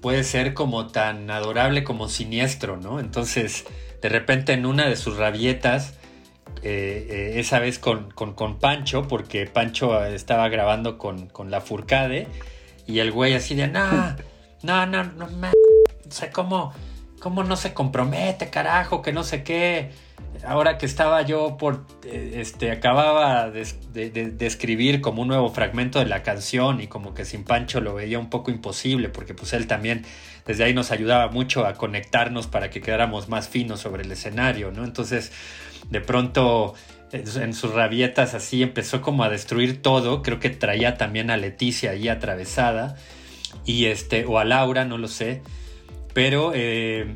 [0.00, 3.00] puede ser como tan adorable como siniestro, ¿no?
[3.00, 3.64] Entonces,
[4.02, 5.94] de repente en una de sus rabietas,
[6.62, 11.60] eh, eh, esa vez con, con- con Pancho, porque Pancho estaba grabando con, con la
[11.60, 12.28] Furcade,
[12.86, 14.16] y el güey así de, no,
[14.62, 15.52] no, no, no, ma-
[16.08, 16.72] o sea, ¿cómo,
[17.20, 19.02] ¿cómo no se compromete, carajo?
[19.02, 19.90] Que no sé qué.
[20.44, 25.48] Ahora que estaba yo por, eh, este, acababa de, de- de- escribir como un nuevo
[25.50, 29.34] fragmento de la canción y como que sin Pancho lo veía un poco imposible porque
[29.34, 30.04] pues él también
[30.46, 34.70] desde ahí nos ayudaba mucho a conectarnos para que quedáramos más finos sobre el escenario,
[34.70, 34.84] ¿no?
[34.84, 35.32] Entonces,
[35.90, 36.74] de pronto,
[37.10, 40.22] en en sus rabietas así empezó como a destruir todo.
[40.22, 42.96] Creo que traía también a Leticia ahí atravesada.
[43.64, 45.42] Y este, o a Laura, no lo sé.
[46.14, 47.14] Pero, eh,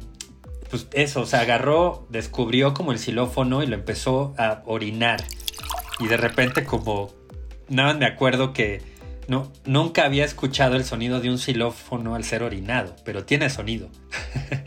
[0.70, 5.22] pues eso, o sea, agarró, descubrió como el xilófono y lo empezó a orinar.
[5.98, 7.10] Y de repente, como,
[7.68, 8.80] nada más me acuerdo que
[9.28, 13.88] no, nunca había escuchado el sonido de un xilófono al ser orinado, pero tiene sonido.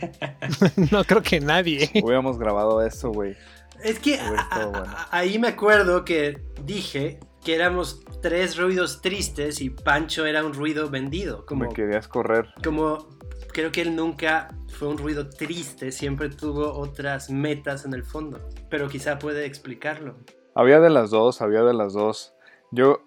[0.90, 1.90] no creo que nadie.
[2.02, 3.36] Hubiéramos grabado eso, güey.
[3.82, 4.94] Es que a- bueno.
[5.10, 10.88] ahí me acuerdo que dije que éramos tres ruidos tristes y Pancho era un ruido
[10.88, 11.44] vendido.
[11.44, 12.46] Como, Me querías correr.
[12.64, 13.06] como
[13.54, 18.40] creo que él nunca fue un ruido triste, siempre tuvo otras metas en el fondo.
[18.68, 20.16] Pero quizá puede explicarlo.
[20.54, 22.34] Había de las dos, había de las dos.
[22.72, 23.02] Yo,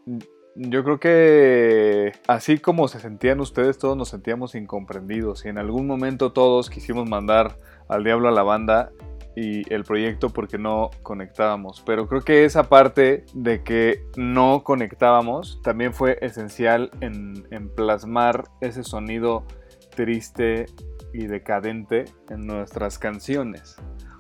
[0.55, 5.45] yo creo que así como se sentían ustedes, todos nos sentíamos incomprendidos.
[5.45, 7.57] Y en algún momento todos quisimos mandar
[7.89, 8.91] al diablo a la banda
[9.35, 11.83] y el proyecto porque no conectábamos.
[11.85, 18.45] Pero creo que esa parte de que no conectábamos también fue esencial en, en plasmar
[18.61, 19.45] ese sonido
[19.97, 20.67] triste
[21.11, 23.75] y decadente en nuestras canciones.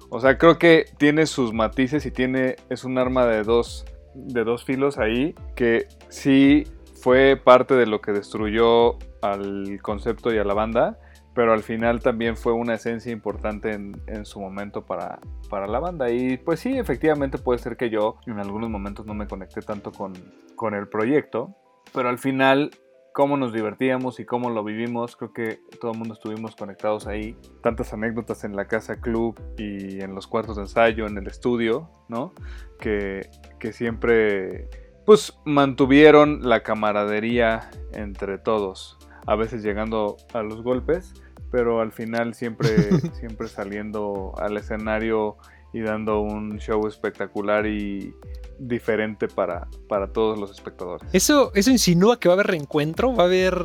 [0.09, 4.43] O sea, creo que tiene sus matices y tiene es un arma de dos de
[4.43, 6.65] dos filos ahí que sí
[6.99, 10.97] fue parte de lo que destruyó al concepto y a la banda,
[11.35, 15.19] pero al final también fue una esencia importante en, en su momento para,
[15.51, 16.09] para la banda.
[16.09, 19.91] Y pues sí, efectivamente puede ser que yo en algunos momentos no me conecté tanto
[19.91, 20.13] con,
[20.55, 21.55] con el proyecto,
[21.93, 22.71] pero al final
[23.17, 27.35] cómo nos divertíamos y cómo lo vivimos, creo que todo el mundo estuvimos conectados ahí.
[27.63, 31.89] Tantas anécdotas en la casa club y en los cuartos de ensayo, en el estudio,
[32.09, 32.31] ¿no?
[32.79, 34.69] Que, que siempre,
[35.03, 38.99] pues, mantuvieron la camaradería entre todos.
[39.25, 41.15] A veces llegando a los golpes,
[41.49, 42.69] pero al final siempre,
[43.19, 45.37] siempre saliendo al escenario
[45.73, 48.13] y dando un show espectacular y
[48.59, 51.07] diferente para, para todos los espectadores.
[51.13, 53.15] ¿Eso, ¿Eso insinúa que va a haber reencuentro?
[53.15, 53.55] ¿Va a haber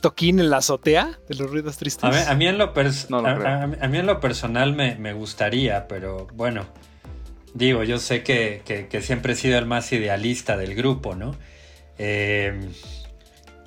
[0.00, 2.04] toquín en la azotea de los ruidos tristes?
[2.04, 3.46] A mí, a mí en, lo pers- No lo a- creo.
[3.48, 6.64] a- a mí en lo personal me, me gustaría, pero bueno,
[7.54, 11.34] digo, yo sé que, que- que siempre he sido el más idealista del grupo, ¿no?
[11.98, 12.58] Eh,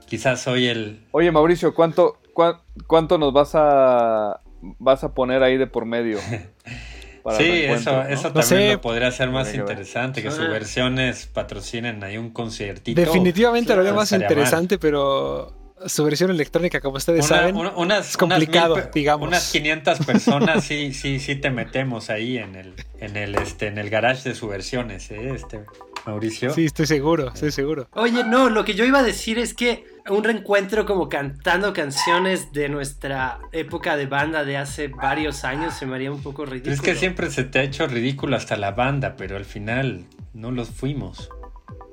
[0.07, 1.05] quizás soy el...
[1.11, 2.57] Oye, Mauricio, ¿cuánto, cuán-
[2.87, 4.41] cuánto nos vas a,
[4.79, 6.17] vas a poner ahí de por medio?
[7.25, 8.01] para sí, eso, ¿no?
[8.03, 8.73] eso No también sé.
[8.73, 10.31] lo podría ser más interesante, que Ah.
[10.31, 13.01] sus versiones patrocinen ahí un conciertito.
[13.01, 15.51] Definitivamente lo haría más interesante, pero
[15.87, 19.27] su versión electrónica, como ustedes Una- saben, una- unas, es complicado, unas mil digamos.
[19.27, 23.79] Unas 500 personas sí, sí, sí te metemos ahí en el, en el, este, en
[23.79, 25.31] el garage de subversiones, ¿eh?
[25.35, 25.61] Este,
[26.05, 26.51] Mauricio.
[26.53, 27.87] sí, estoy seguro, estoy seguro.
[27.93, 32.51] Oye, no, lo que yo iba a decir es que un reencuentro como cantando canciones
[32.51, 36.73] de nuestra época de banda de hace varios años se me haría un poco ridículo.
[36.73, 40.51] Es que siempre se te ha hecho ridículo hasta la banda, pero al final no
[40.51, 41.29] los fuimos.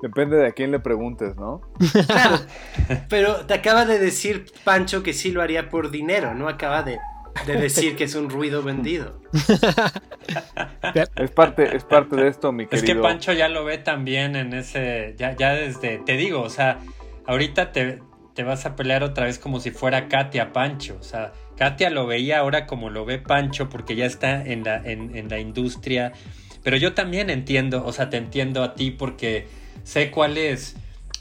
[0.03, 1.63] Depende de a quién le preguntes, ¿no?
[2.07, 2.41] Claro,
[3.09, 6.99] pero te acaba de decir Pancho que sí lo haría por dinero, no acaba de,
[7.47, 9.21] de decir que es un ruido vendido.
[11.17, 12.95] Es parte, es parte de esto, mi Es querido.
[12.95, 16.79] que Pancho ya lo ve también en ese, ya, ya desde, te digo, o sea,
[17.27, 18.01] ahorita te,
[18.35, 20.97] te vas a pelear otra vez como si fuera Katia Pancho.
[20.99, 24.77] O sea, Katia lo veía ahora como lo ve Pancho porque ya está en la,
[24.77, 26.13] en, la industria.
[26.63, 29.49] Pero yo también entiendo, o sea, te entiendo a ti porque
[29.85, 30.77] sé cuál es.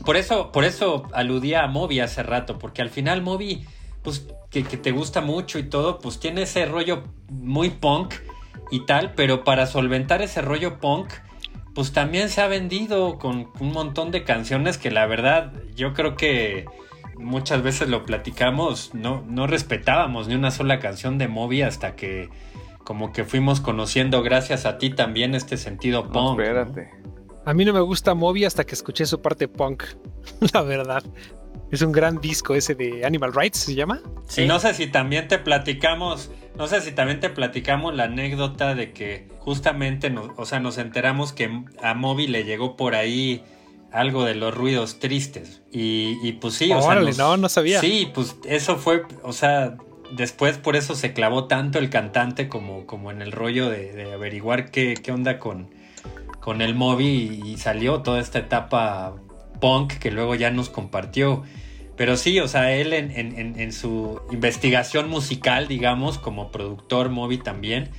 [0.05, 3.65] Por eso, por eso aludía a Moby hace rato, porque al final Moby,
[4.01, 8.15] pues que, que, te gusta mucho y todo, pues tiene ese rollo muy punk
[8.71, 11.11] y tal, pero para solventar ese rollo punk,
[11.74, 16.15] pues también se ha vendido con un montón de canciones que la verdad yo creo
[16.15, 16.65] que
[17.17, 22.30] muchas veces lo platicamos, no, no respetábamos ni una sola canción de Moby hasta que
[22.84, 26.39] como que fuimos conociendo gracias a ti también este sentido punk.
[26.39, 26.89] espérate.
[27.45, 29.84] A mí no me gusta Moby hasta que escuché su parte punk,
[30.53, 31.03] la verdad.
[31.72, 34.01] Es un gran disco ese de Animal Rights, ¿se llama?
[34.28, 34.45] Sí.
[34.45, 38.91] no sé si también te platicamos, no sé si también te platicamos la anécdota de
[38.91, 43.43] que justamente, o sea, nos enteramos que a Moby le llegó por ahí
[43.91, 45.61] algo de los ruidos tristes.
[45.72, 46.95] Y, pues sí, o sea.
[46.95, 47.80] no, no sabía.
[47.80, 49.78] Sí, pues eso fue, o sea,
[50.11, 54.72] después por eso se clavó tanto el cantante como, como en el rollo de, averiguar
[54.72, 55.69] qué, qué, onda con,
[56.39, 59.15] con el Moby y salió toda esta etapa
[59.59, 61.43] punk que luego ya nos compartió.
[62.01, 67.91] Pero sí, o sea, él en, en, su investigación musical, digamos, como productor Moby también,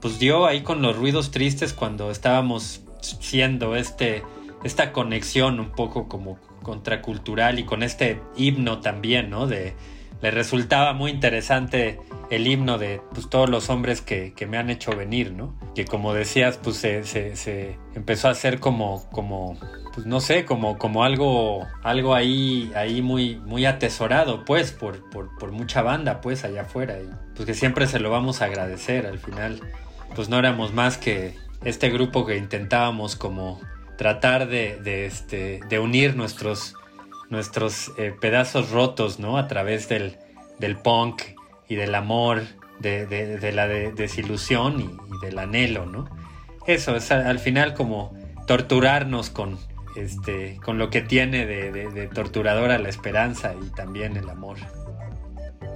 [0.00, 4.22] pues dio ahí con los ruidos tristes cuando estábamos siendo este
[4.62, 9.48] esta conexión un poco como contracultural y con este himno también, ¿no?
[9.48, 9.74] De,
[10.22, 11.98] le resultaba muy interesante
[12.30, 15.58] el himno de pues, todos los hombres que, me han hecho venir, ¿no?
[15.74, 19.58] Que como decías, pues se, se, empezó a hacer como, como
[19.98, 25.36] pues no sé, como, como algo, algo ahí, ahí muy, muy atesorado, pues, por, por,
[25.36, 27.00] por mucha banda, pues, allá afuera.
[27.00, 29.60] Y pues que siempre se lo vamos a agradecer al final.
[30.14, 31.34] Pues no éramos más que
[31.64, 33.60] este grupo que intentábamos como
[33.96, 36.74] tratar de, este, de unir nuestros,
[37.28, 39.36] nuestros eh, pedazos rotos, ¿no?
[39.36, 40.16] A través del,
[40.60, 41.22] del punk
[41.68, 42.42] y del amor,
[42.78, 46.08] de, la desilusión y, del anhelo, ¿no?
[46.68, 49.58] Eso es al final como torturarnos con,
[49.96, 54.58] este, con lo que tiene de torturadora la esperanza y también el amor.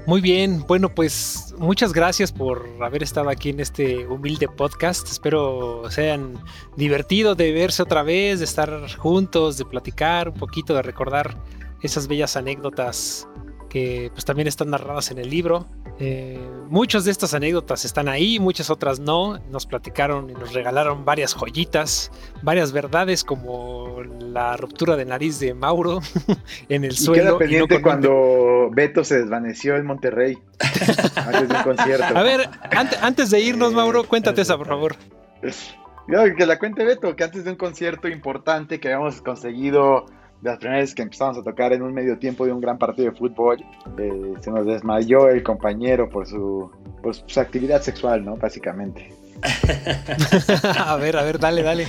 [0.05, 5.07] Muy bien, bueno pues muchas gracias por haber estado aquí en este humilde podcast.
[5.09, 6.35] Espero se hayan
[6.77, 11.37] divertido de verse otra vez, de estar juntos, de platicar un poquito, de recordar
[11.83, 13.29] esas bellas anécdotas
[13.71, 15.69] que pues también están narradas en el libro.
[15.99, 19.39] Eh, muchas de estas anécdotas están ahí, muchas otras no.
[19.51, 22.11] Nos platicaron y nos regalaron varias joyitas,
[22.43, 26.01] varias verdades como la ruptura de nariz de Mauro
[26.69, 27.23] en el suelo.
[27.23, 30.39] Queda pendiente cuando Beto se desvaneció en Monterrey
[31.17, 32.17] antes de un concierto.
[32.17, 32.49] A ver,
[33.01, 34.97] antes de irnos, Mauro, cuéntate esa, por favor.
[36.37, 40.07] que la cuente Beto, que antes de un concierto importante que habíamos conseguido
[40.43, 42.77] de las primeras veces que empezamos a tocar en un medio tiempo de un gran
[42.77, 43.65] partido de fútbol,
[43.97, 46.69] eh, se nos desmayó el compañero por su,
[47.01, 48.37] por su actividad sexual, ¿no?
[48.37, 49.15] Básicamente.
[50.79, 51.87] a ver, a ver, dale, dale.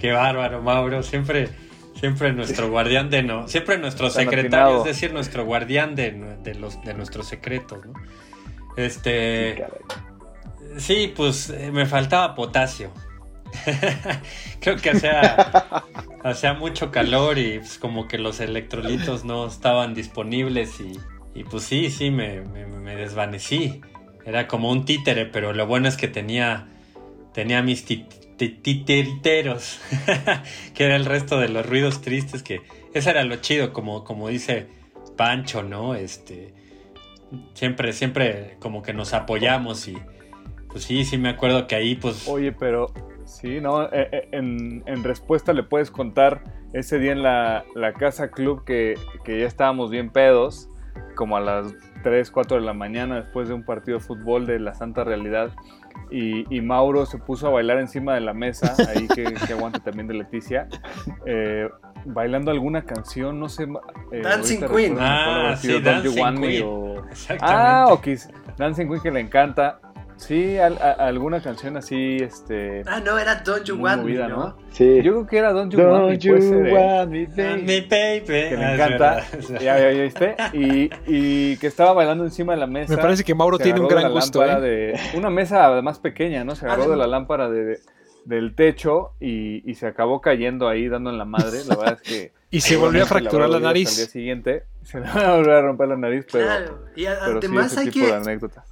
[0.00, 1.02] Qué bárbaro, Mauro.
[1.02, 1.50] Siempre,
[1.94, 6.82] siempre nuestro guardián de no, siempre nuestro secretario, es decir, nuestro guardián de, de, los,
[6.82, 7.92] de nuestros secretos, ¿no?
[8.78, 9.62] Este.
[10.78, 12.90] Sí, pues eh, me faltaba potasio.
[14.60, 15.36] Creo que hacía,
[16.24, 21.90] hacía mucho calor y pues, como que los electrolitos no estaban disponibles y, pues sí,
[21.90, 22.42] sí, me,
[22.96, 23.80] desvanecí.
[24.24, 26.68] Era como un títere, pero lo bueno es que tenía,
[27.34, 29.80] tenía mis titiriteros,
[30.74, 32.62] que era el resto de los ruidos tristes, que
[32.94, 34.68] eso era lo chido, como, como dice
[35.16, 35.96] Pancho, ¿no?
[35.96, 36.54] Este,
[37.54, 39.96] siempre, siempre como que nos apoyamos y
[40.68, 42.26] pues sí, sí me acuerdo que ahí pues...
[42.28, 42.92] Oye, pero
[43.24, 46.42] Sí, no, eh, eh, en, respuesta le puedes contar
[46.72, 47.64] ese día en la,
[47.98, 48.96] casa club que,
[49.26, 50.68] ya estábamos bien pedos,
[51.14, 54.58] como a las 3, 4 de la mañana después de un partido de fútbol de
[54.58, 55.50] la Santa Realidad.
[56.10, 60.08] Y, Mauro se puso a bailar encima de la mesa, ahí que, que aguante también
[60.08, 60.68] de Leticia,
[61.24, 61.68] eh,
[62.04, 63.66] bailando alguna canción, no sé.
[64.22, 64.96] Dancing Queen.
[64.98, 66.66] Ah, sí, Dancing Queen.
[67.40, 68.08] Ah, ok.
[68.58, 69.80] Dancing Queen que le encanta.
[70.16, 72.82] Sí, alguna canción así, este...
[72.86, 74.56] Ah, no, era Don't You Want Me, ¿no?
[74.70, 74.96] Sí.
[75.02, 76.18] Yo creo que era Don't You Want Me.
[76.18, 76.34] You
[76.72, 78.24] want me, baby.
[78.24, 79.24] Que me encanta.
[79.60, 80.36] ya, ya, ya, ¿viste?
[80.52, 82.94] Y, y que estaba bailando encima de la mesa.
[82.94, 84.60] Me parece que Mauro tiene un gran gusto, ¿eh?
[84.60, 86.54] De, una mesa además pequeña, ¿no?
[86.54, 87.80] Se agarró de la lámpara de,
[88.24, 91.64] del techo y, y, se acabó cayendo ahí dando en la madre.
[91.66, 92.41] La verdad es que.
[92.52, 93.88] Y se volvió a fracturar la, nariz.
[93.90, 96.44] Al día siguiente se le va a volver a romper la nariz, pero.
[96.44, 98.12] Claro, y además hay que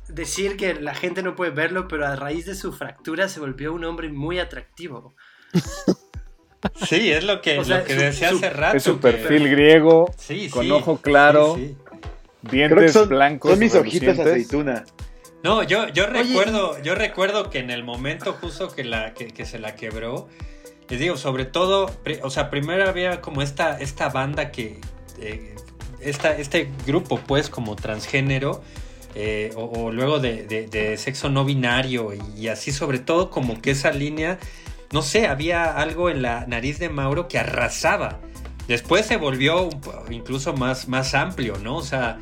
[0.09, 3.73] decir que la gente no puede verlo, pero a raíz de su fractura se volvió
[3.73, 5.17] un hombre muy atractivo.
[6.87, 8.77] Sí, es lo que, O sea, lo que su- decía su- hace rato.
[8.77, 11.59] Es su que- perfil griego, Sí, con sí, ojo claro,
[12.43, 13.51] dientes son, blancos.
[13.53, 14.27] son mis ojitos relucientes.
[14.47, 14.85] aceituna.
[15.43, 19.29] No, yo, yo Oye, recuerdo, yo recuerdo que en el momento justo que la, que,
[19.29, 20.29] que se la quebró,
[20.91, 21.91] les digo, sobre todo,
[22.23, 24.81] o sea, primero había como esta, esta banda que,
[25.21, 25.55] eh,
[26.01, 28.63] esta, este grupo pues como transgénero,
[29.15, 33.31] eh, o, o luego de, de- de sexo no binario y, y así sobre todo
[33.31, 34.39] como que esa línea,
[34.93, 38.21] no sé, había algo en la nariz de Mauro que arrasaba.
[38.69, 39.69] Después se volvió
[40.11, 41.77] incluso más, más amplio, ¿no?
[41.77, 42.19] O sea...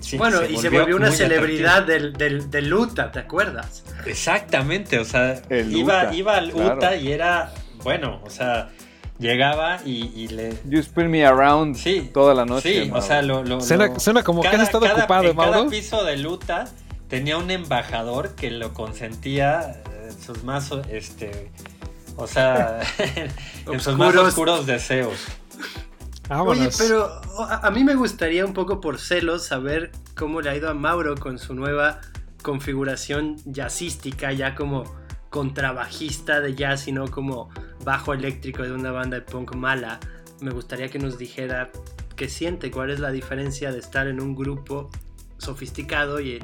[0.00, 3.84] sí, bueno, y se volvió una celebridad del, del, del Luta, ¿te acuerdas?
[4.04, 6.76] Exactamente, o sea, El iba, Uta, iba al claro.
[6.76, 7.52] UTA y era,
[7.86, 8.68] bueno, o sea,
[9.18, 10.58] llegaba y, y le...
[10.68, 12.82] You spin me around Sí, toda la noche.
[12.84, 13.06] sí, o Mauro.
[13.06, 13.42] sea, lo...
[13.44, 15.70] lo- Suena, lo- suena como que has estado cada- ocupado, en cada Mauro.
[15.70, 16.66] piso de UTA
[17.08, 21.50] tenía un embajador que lo consentía en sus más, este...
[22.16, 22.80] O sea,
[23.70, 24.28] en sus más Oscuros.
[24.28, 25.14] oscuros deseos.
[26.28, 26.58] Vámonos.
[26.58, 30.56] Oye, pero a, a mí me gustaría un poco por celos saber cómo le ha
[30.56, 32.00] ido a Mauro con su nueva
[32.42, 34.84] configuración jazzística, ya como
[35.36, 37.50] contrabajista de jazz y no como
[37.84, 40.00] bajo eléctrico de una banda de punk mala.
[40.40, 41.70] Me gustaría que nos dijera
[42.16, 44.90] qué siente, cuál es la diferencia de estar en un grupo
[45.36, 46.42] sofisticado y,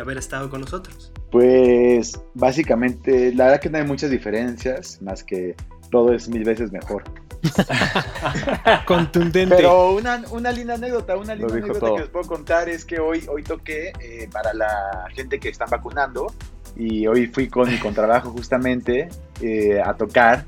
[0.00, 1.12] haber estado con nosotros.
[1.32, 5.56] Pues básicamente, la verdad que no hay muchas diferencias, más que
[5.90, 7.02] todo es mil veces mejor.
[8.86, 9.56] Contundente.
[9.56, 11.94] Pero una, una linda anécdota, una linda anécdota todo.
[11.96, 15.68] que les puedo contar es que hoy, hoy toqué eh, para la gente que están
[15.68, 16.32] vacunando
[16.76, 19.08] y hoy fui con mi contrabajo justamente
[19.40, 20.44] eh, a tocar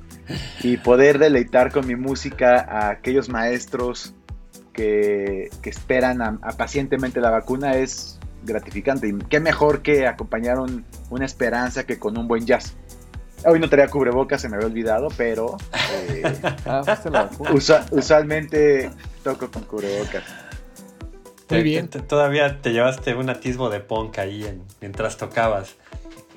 [0.63, 4.15] y poder deleitar con mi música a aquellos maestros
[4.73, 9.09] que, que esperan a- a pacientemente la vacuna es gratificante.
[9.09, 12.75] Y qué mejor que acompañar un- una esperanza que con un buen jazz.
[13.45, 15.57] Hoy no traía cubrebocas, se me había olvidado, pero
[16.11, 16.23] eh,
[16.67, 16.83] Ah.
[17.53, 18.91] Usa- usualmente
[19.23, 20.25] toco con cubrebocas.
[21.49, 21.89] Muy bien.
[21.89, 25.77] todavía te llevaste un atisbo de punk ahí en- mientras tocabas.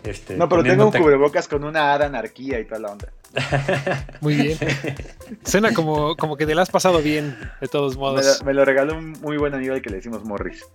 [0.03, 3.07] Este, No, pero tengo un cubrebocas con una hada anarquía y toda la onda.
[4.21, 4.57] Muy bien.
[5.45, 8.39] Suena como, como que te la has pasado bien, de todos Me modos.
[8.39, 10.65] lo, me lo regaló un muy buen amigo al que le decimos Morris.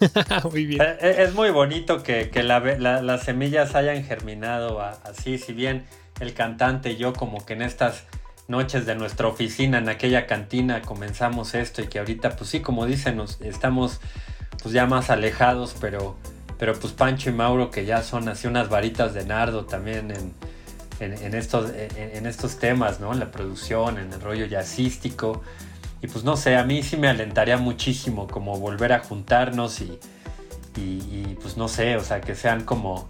[0.52, 0.80] Muy bien.
[0.82, 4.98] Eh, eh, Es muy bonito que, que la ve- la- las semillas hayan germinado a-
[5.04, 5.84] así, si bien
[6.20, 8.04] el cantante y yo como que en estas
[8.48, 12.86] noches de nuestra oficina, en aquella cantina, comenzamos esto y que ahorita, pues sí, como
[12.86, 14.00] dicen, nos estamos
[14.62, 16.16] pues ya más alejados, pero,
[16.60, 20.34] pero pues Pancho y Mauro que ya son así unas varitas de nardo también en,
[21.00, 23.12] en- estos, en, estos temas, ¿no?
[23.14, 25.40] En la producción, en el rollo jazzístico.
[26.02, 29.98] Y pues no sé, a mí sí me alentaría muchísimo como volver a juntarnos y,
[30.76, 33.08] y, y, pues no sé, o sea, que sean como,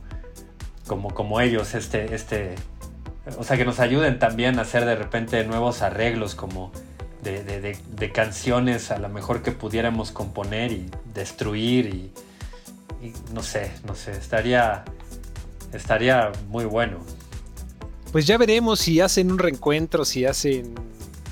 [0.87, 2.55] como, como ellos, este, este,
[3.37, 6.71] o sea, que nos ayuden también a hacer de repente nuevos arreglos como
[7.23, 12.13] de, de- de- de canciones a lo mejor que pudiéramos componer y destruir y,
[13.03, 14.85] y no sé, no sé, estaría,
[15.73, 16.99] estaría muy bueno.
[18.13, 20.75] Pues ya veremos si hacen un reencuentro, si hacen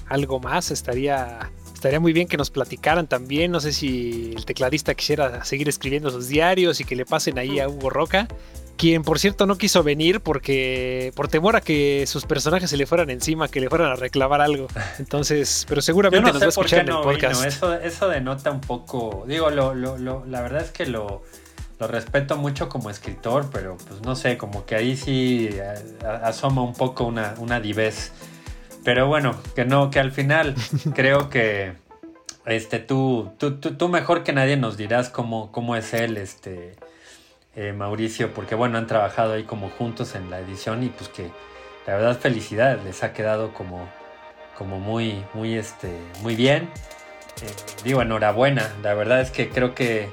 [0.07, 0.71] algo más.
[0.71, 3.51] Estaría, estaría muy bien que nos platicaran también.
[3.51, 7.59] No sé si el tecladista quisiera seguir escribiendo sus diarios y que le pasen ahí
[7.59, 8.29] a Hugo Roca.
[8.77, 12.87] Quien, por cierto, no quiso venir porque por temor a que sus personajes se le
[12.87, 14.69] fueran encima, que le fueran a reclamar algo.
[15.01, 17.45] Entonces, pero seguramente no nos va a escuchar en el no vino, podcast.
[17.45, 21.25] eso, eso denota un poco, digo, lo, lo- lo- la verdad es que lo,
[21.79, 25.51] lo respeto mucho como escritor, pero pues no sé, como que ahí sí
[26.05, 28.13] a- asoma un poco una, una divez.
[28.85, 30.55] Pero bueno, que no, que al final
[30.95, 31.75] creo que
[32.47, 36.75] este, tú, tú, tú, tú mejor que nadie nos dirás cómo, cómo es él, este,
[37.55, 41.31] eh, Mauricio, porque bueno, han trabajado ahí como juntos en la edición y pues que
[41.87, 43.89] la verdad felicidades, les ha quedado como,
[44.57, 45.91] como muy, muy, este,
[46.23, 46.71] muy bien.
[47.43, 47.47] Eh,
[47.85, 50.11] digo, enhorabuena, la verdad es que creo que eh,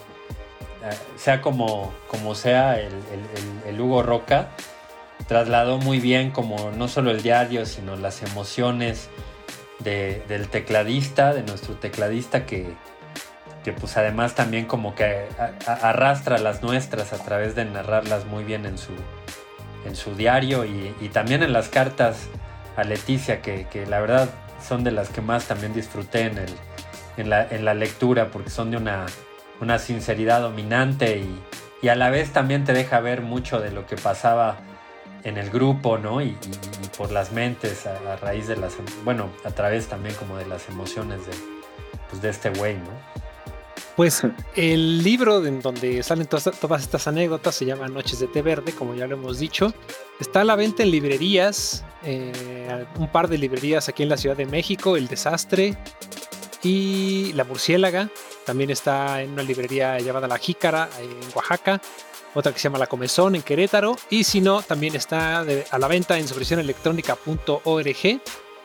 [1.15, 4.49] sea como, como sea el, Hugo Roca,
[5.27, 9.09] trasladó muy bien como no solo el diario, sino las emociones
[9.79, 12.67] de- del tecladista, de nuestro tecladista que,
[13.63, 15.27] que pues además también como que
[15.65, 18.91] arrastra las nuestras a través de narrarlas muy bien en su,
[19.85, 22.27] en su diario y, y también en las cartas
[22.77, 24.29] a Leticia, que, que la verdad
[24.65, 26.49] son de las que más también disfruté en, el,
[27.17, 29.05] en, la, en la lectura, porque son de una,
[29.61, 31.39] una sinceridad dominante y,
[31.81, 34.57] y a la vez también te deja ver mucho de lo que pasaba
[35.23, 36.21] en el grupo, ¿no?
[36.21, 40.13] Y, y- y por las mentes a, a raíz de las, bueno, a través también
[40.15, 41.31] como de las emociones de,
[42.09, 43.25] pues, de este güey, ¿no?
[43.95, 44.23] Pues
[44.57, 48.73] el libro en donde salen todas, todas, estas anécdotas se llama Noches de Té Verde,
[48.73, 49.73] como ya lo hemos dicho.
[50.19, 54.35] Está a la venta en librerías, eh, un par de librerías aquí en la Ciudad
[54.35, 55.77] de México, El Desastre
[56.65, 58.09] y La Murciélaga.
[58.43, 61.79] También está en una librería llamada La Jícara en Oaxaca,
[62.33, 63.95] otra que se llama La Comezón en Querétaro.
[64.09, 68.21] Y si no, también está a la venta en subversionelectrónica.org.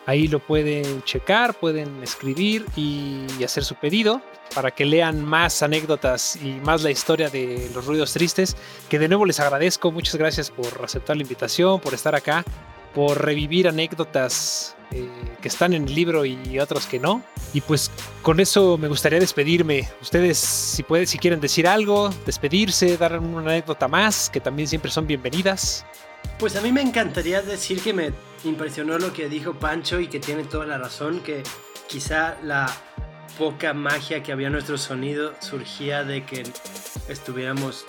[0.07, 4.22] Ahí lo pueden checar, pueden escribir y hacer su pedido
[4.55, 8.57] para que lean más anécdotas y más la historia de los ruidos tristes,
[8.88, 12.44] que de nuevo les agradezco, muchas gracias por aceptar la invitación, por estar acá,
[12.94, 15.09] por revivir anécdotas eh,
[15.41, 17.22] que están en el libro y otros que no.
[17.53, 17.91] Y pues
[18.22, 19.88] con eso me gustaría despedirme.
[20.01, 24.91] Ustedes, si pueden, si quieren decir algo, despedirse, dar una anécdota más, que también siempre
[24.91, 25.84] son bienvenidas.
[26.38, 28.12] Pues a mí me encantaría decir que me
[28.45, 31.43] impresionó lo que dijo Pancho y que tiene toda la razón, que
[31.88, 32.70] quizá la
[33.38, 36.45] poca magia que había en nuestro sonido surgía de que
[37.09, 37.86] estuviéramos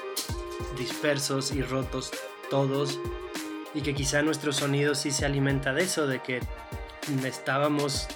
[0.77, 2.11] dispersos y rotos
[2.49, 2.99] todos
[3.73, 6.41] y que quizá nuestro sonido sí se alimenta de eso, de que
[7.25, 8.07] estábamos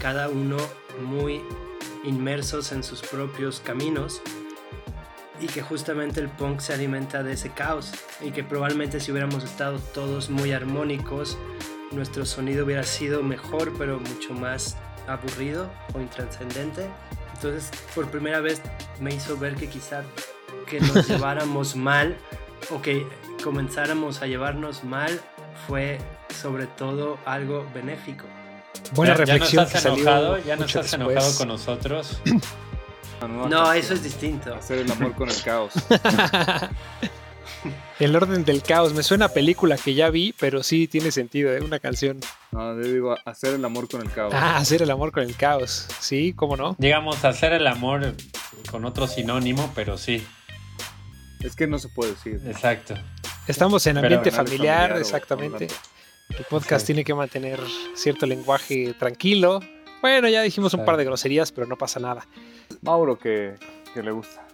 [0.00, 0.56] cada uno
[1.00, 1.42] muy
[2.04, 4.20] inmersos en sus propios caminos
[5.40, 9.44] y que justamente el punk se alimenta de ese caos y que probablemente si hubiéramos
[9.44, 11.36] estado todos muy armónicos
[11.92, 16.88] nuestro sonido hubiera sido mejor pero mucho más aburrido o intranscendente.
[17.34, 18.62] Entonces, por primera vez
[19.00, 20.02] me hizo ver que quizá
[20.66, 22.16] que nos lleváramos mal
[22.70, 23.06] o que
[23.42, 25.20] comenzáramos a llevarnos mal
[25.66, 25.98] fue
[26.42, 28.26] sobre todo algo benéfico.
[28.94, 32.20] Buena reflexión ya no enojado, ya no estás enojado con nosotros.
[33.48, 34.52] No, eso es distinto.
[34.52, 35.74] Hacer el amor con el caos.
[38.00, 38.92] El orden del caos.
[38.94, 41.60] Me suena a película que ya vi, pero sí tiene sentido, ¿eh?
[41.60, 42.18] Una canción.
[42.50, 44.34] No, yo digo hacer el amor con el caos.
[44.34, 45.86] Ah, hacer el amor con el caos.
[46.00, 46.74] Sí, ¿cómo no?
[46.80, 48.14] Digamos, hacer el amor
[48.72, 50.26] con otro sinónimo, pero sí.
[51.38, 52.40] Es que no se puede decir.
[52.44, 52.94] Exacto.
[53.46, 55.68] Estamos en ambiente familiar, exactamente.
[56.38, 57.60] El podcast tiene que mantener
[57.94, 59.60] cierto lenguaje tranquilo.
[60.00, 62.26] Bueno, ya dijimos un par de groserías, pero no pasa nada.
[62.80, 63.54] Mauro, que,
[63.94, 64.46] que le gusta.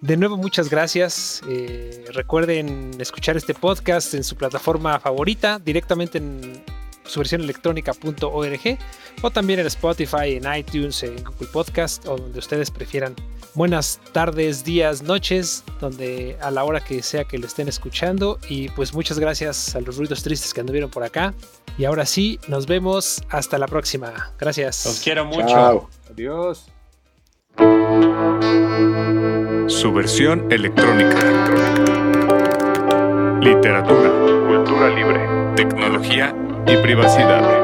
[0.00, 1.40] De nuevo, muchas gracias.
[1.48, 6.62] Eh, recuerden escuchar este podcast en su plataforma favorita, directamente en
[7.06, 8.78] su versión electrónica.org
[9.22, 13.14] o también en Spotify, en iTunes, en Google Podcast o donde ustedes prefieran.
[13.54, 18.38] Buenas tardes, días, noches, donde a la hora que sea que lo estén escuchando.
[18.48, 21.34] Y pues muchas gracias a los ruidos tristes que anduvieron por acá.
[21.78, 24.32] Y ahora sí, nos vemos hasta la próxima.
[24.38, 24.84] Gracias.
[24.86, 25.88] Los quiero mucho.
[26.10, 26.66] Adiós.
[29.68, 31.18] Su versión electrónica.
[33.40, 34.10] Literatura,
[34.48, 36.34] cultura libre, tecnología
[36.66, 37.63] y privacidad.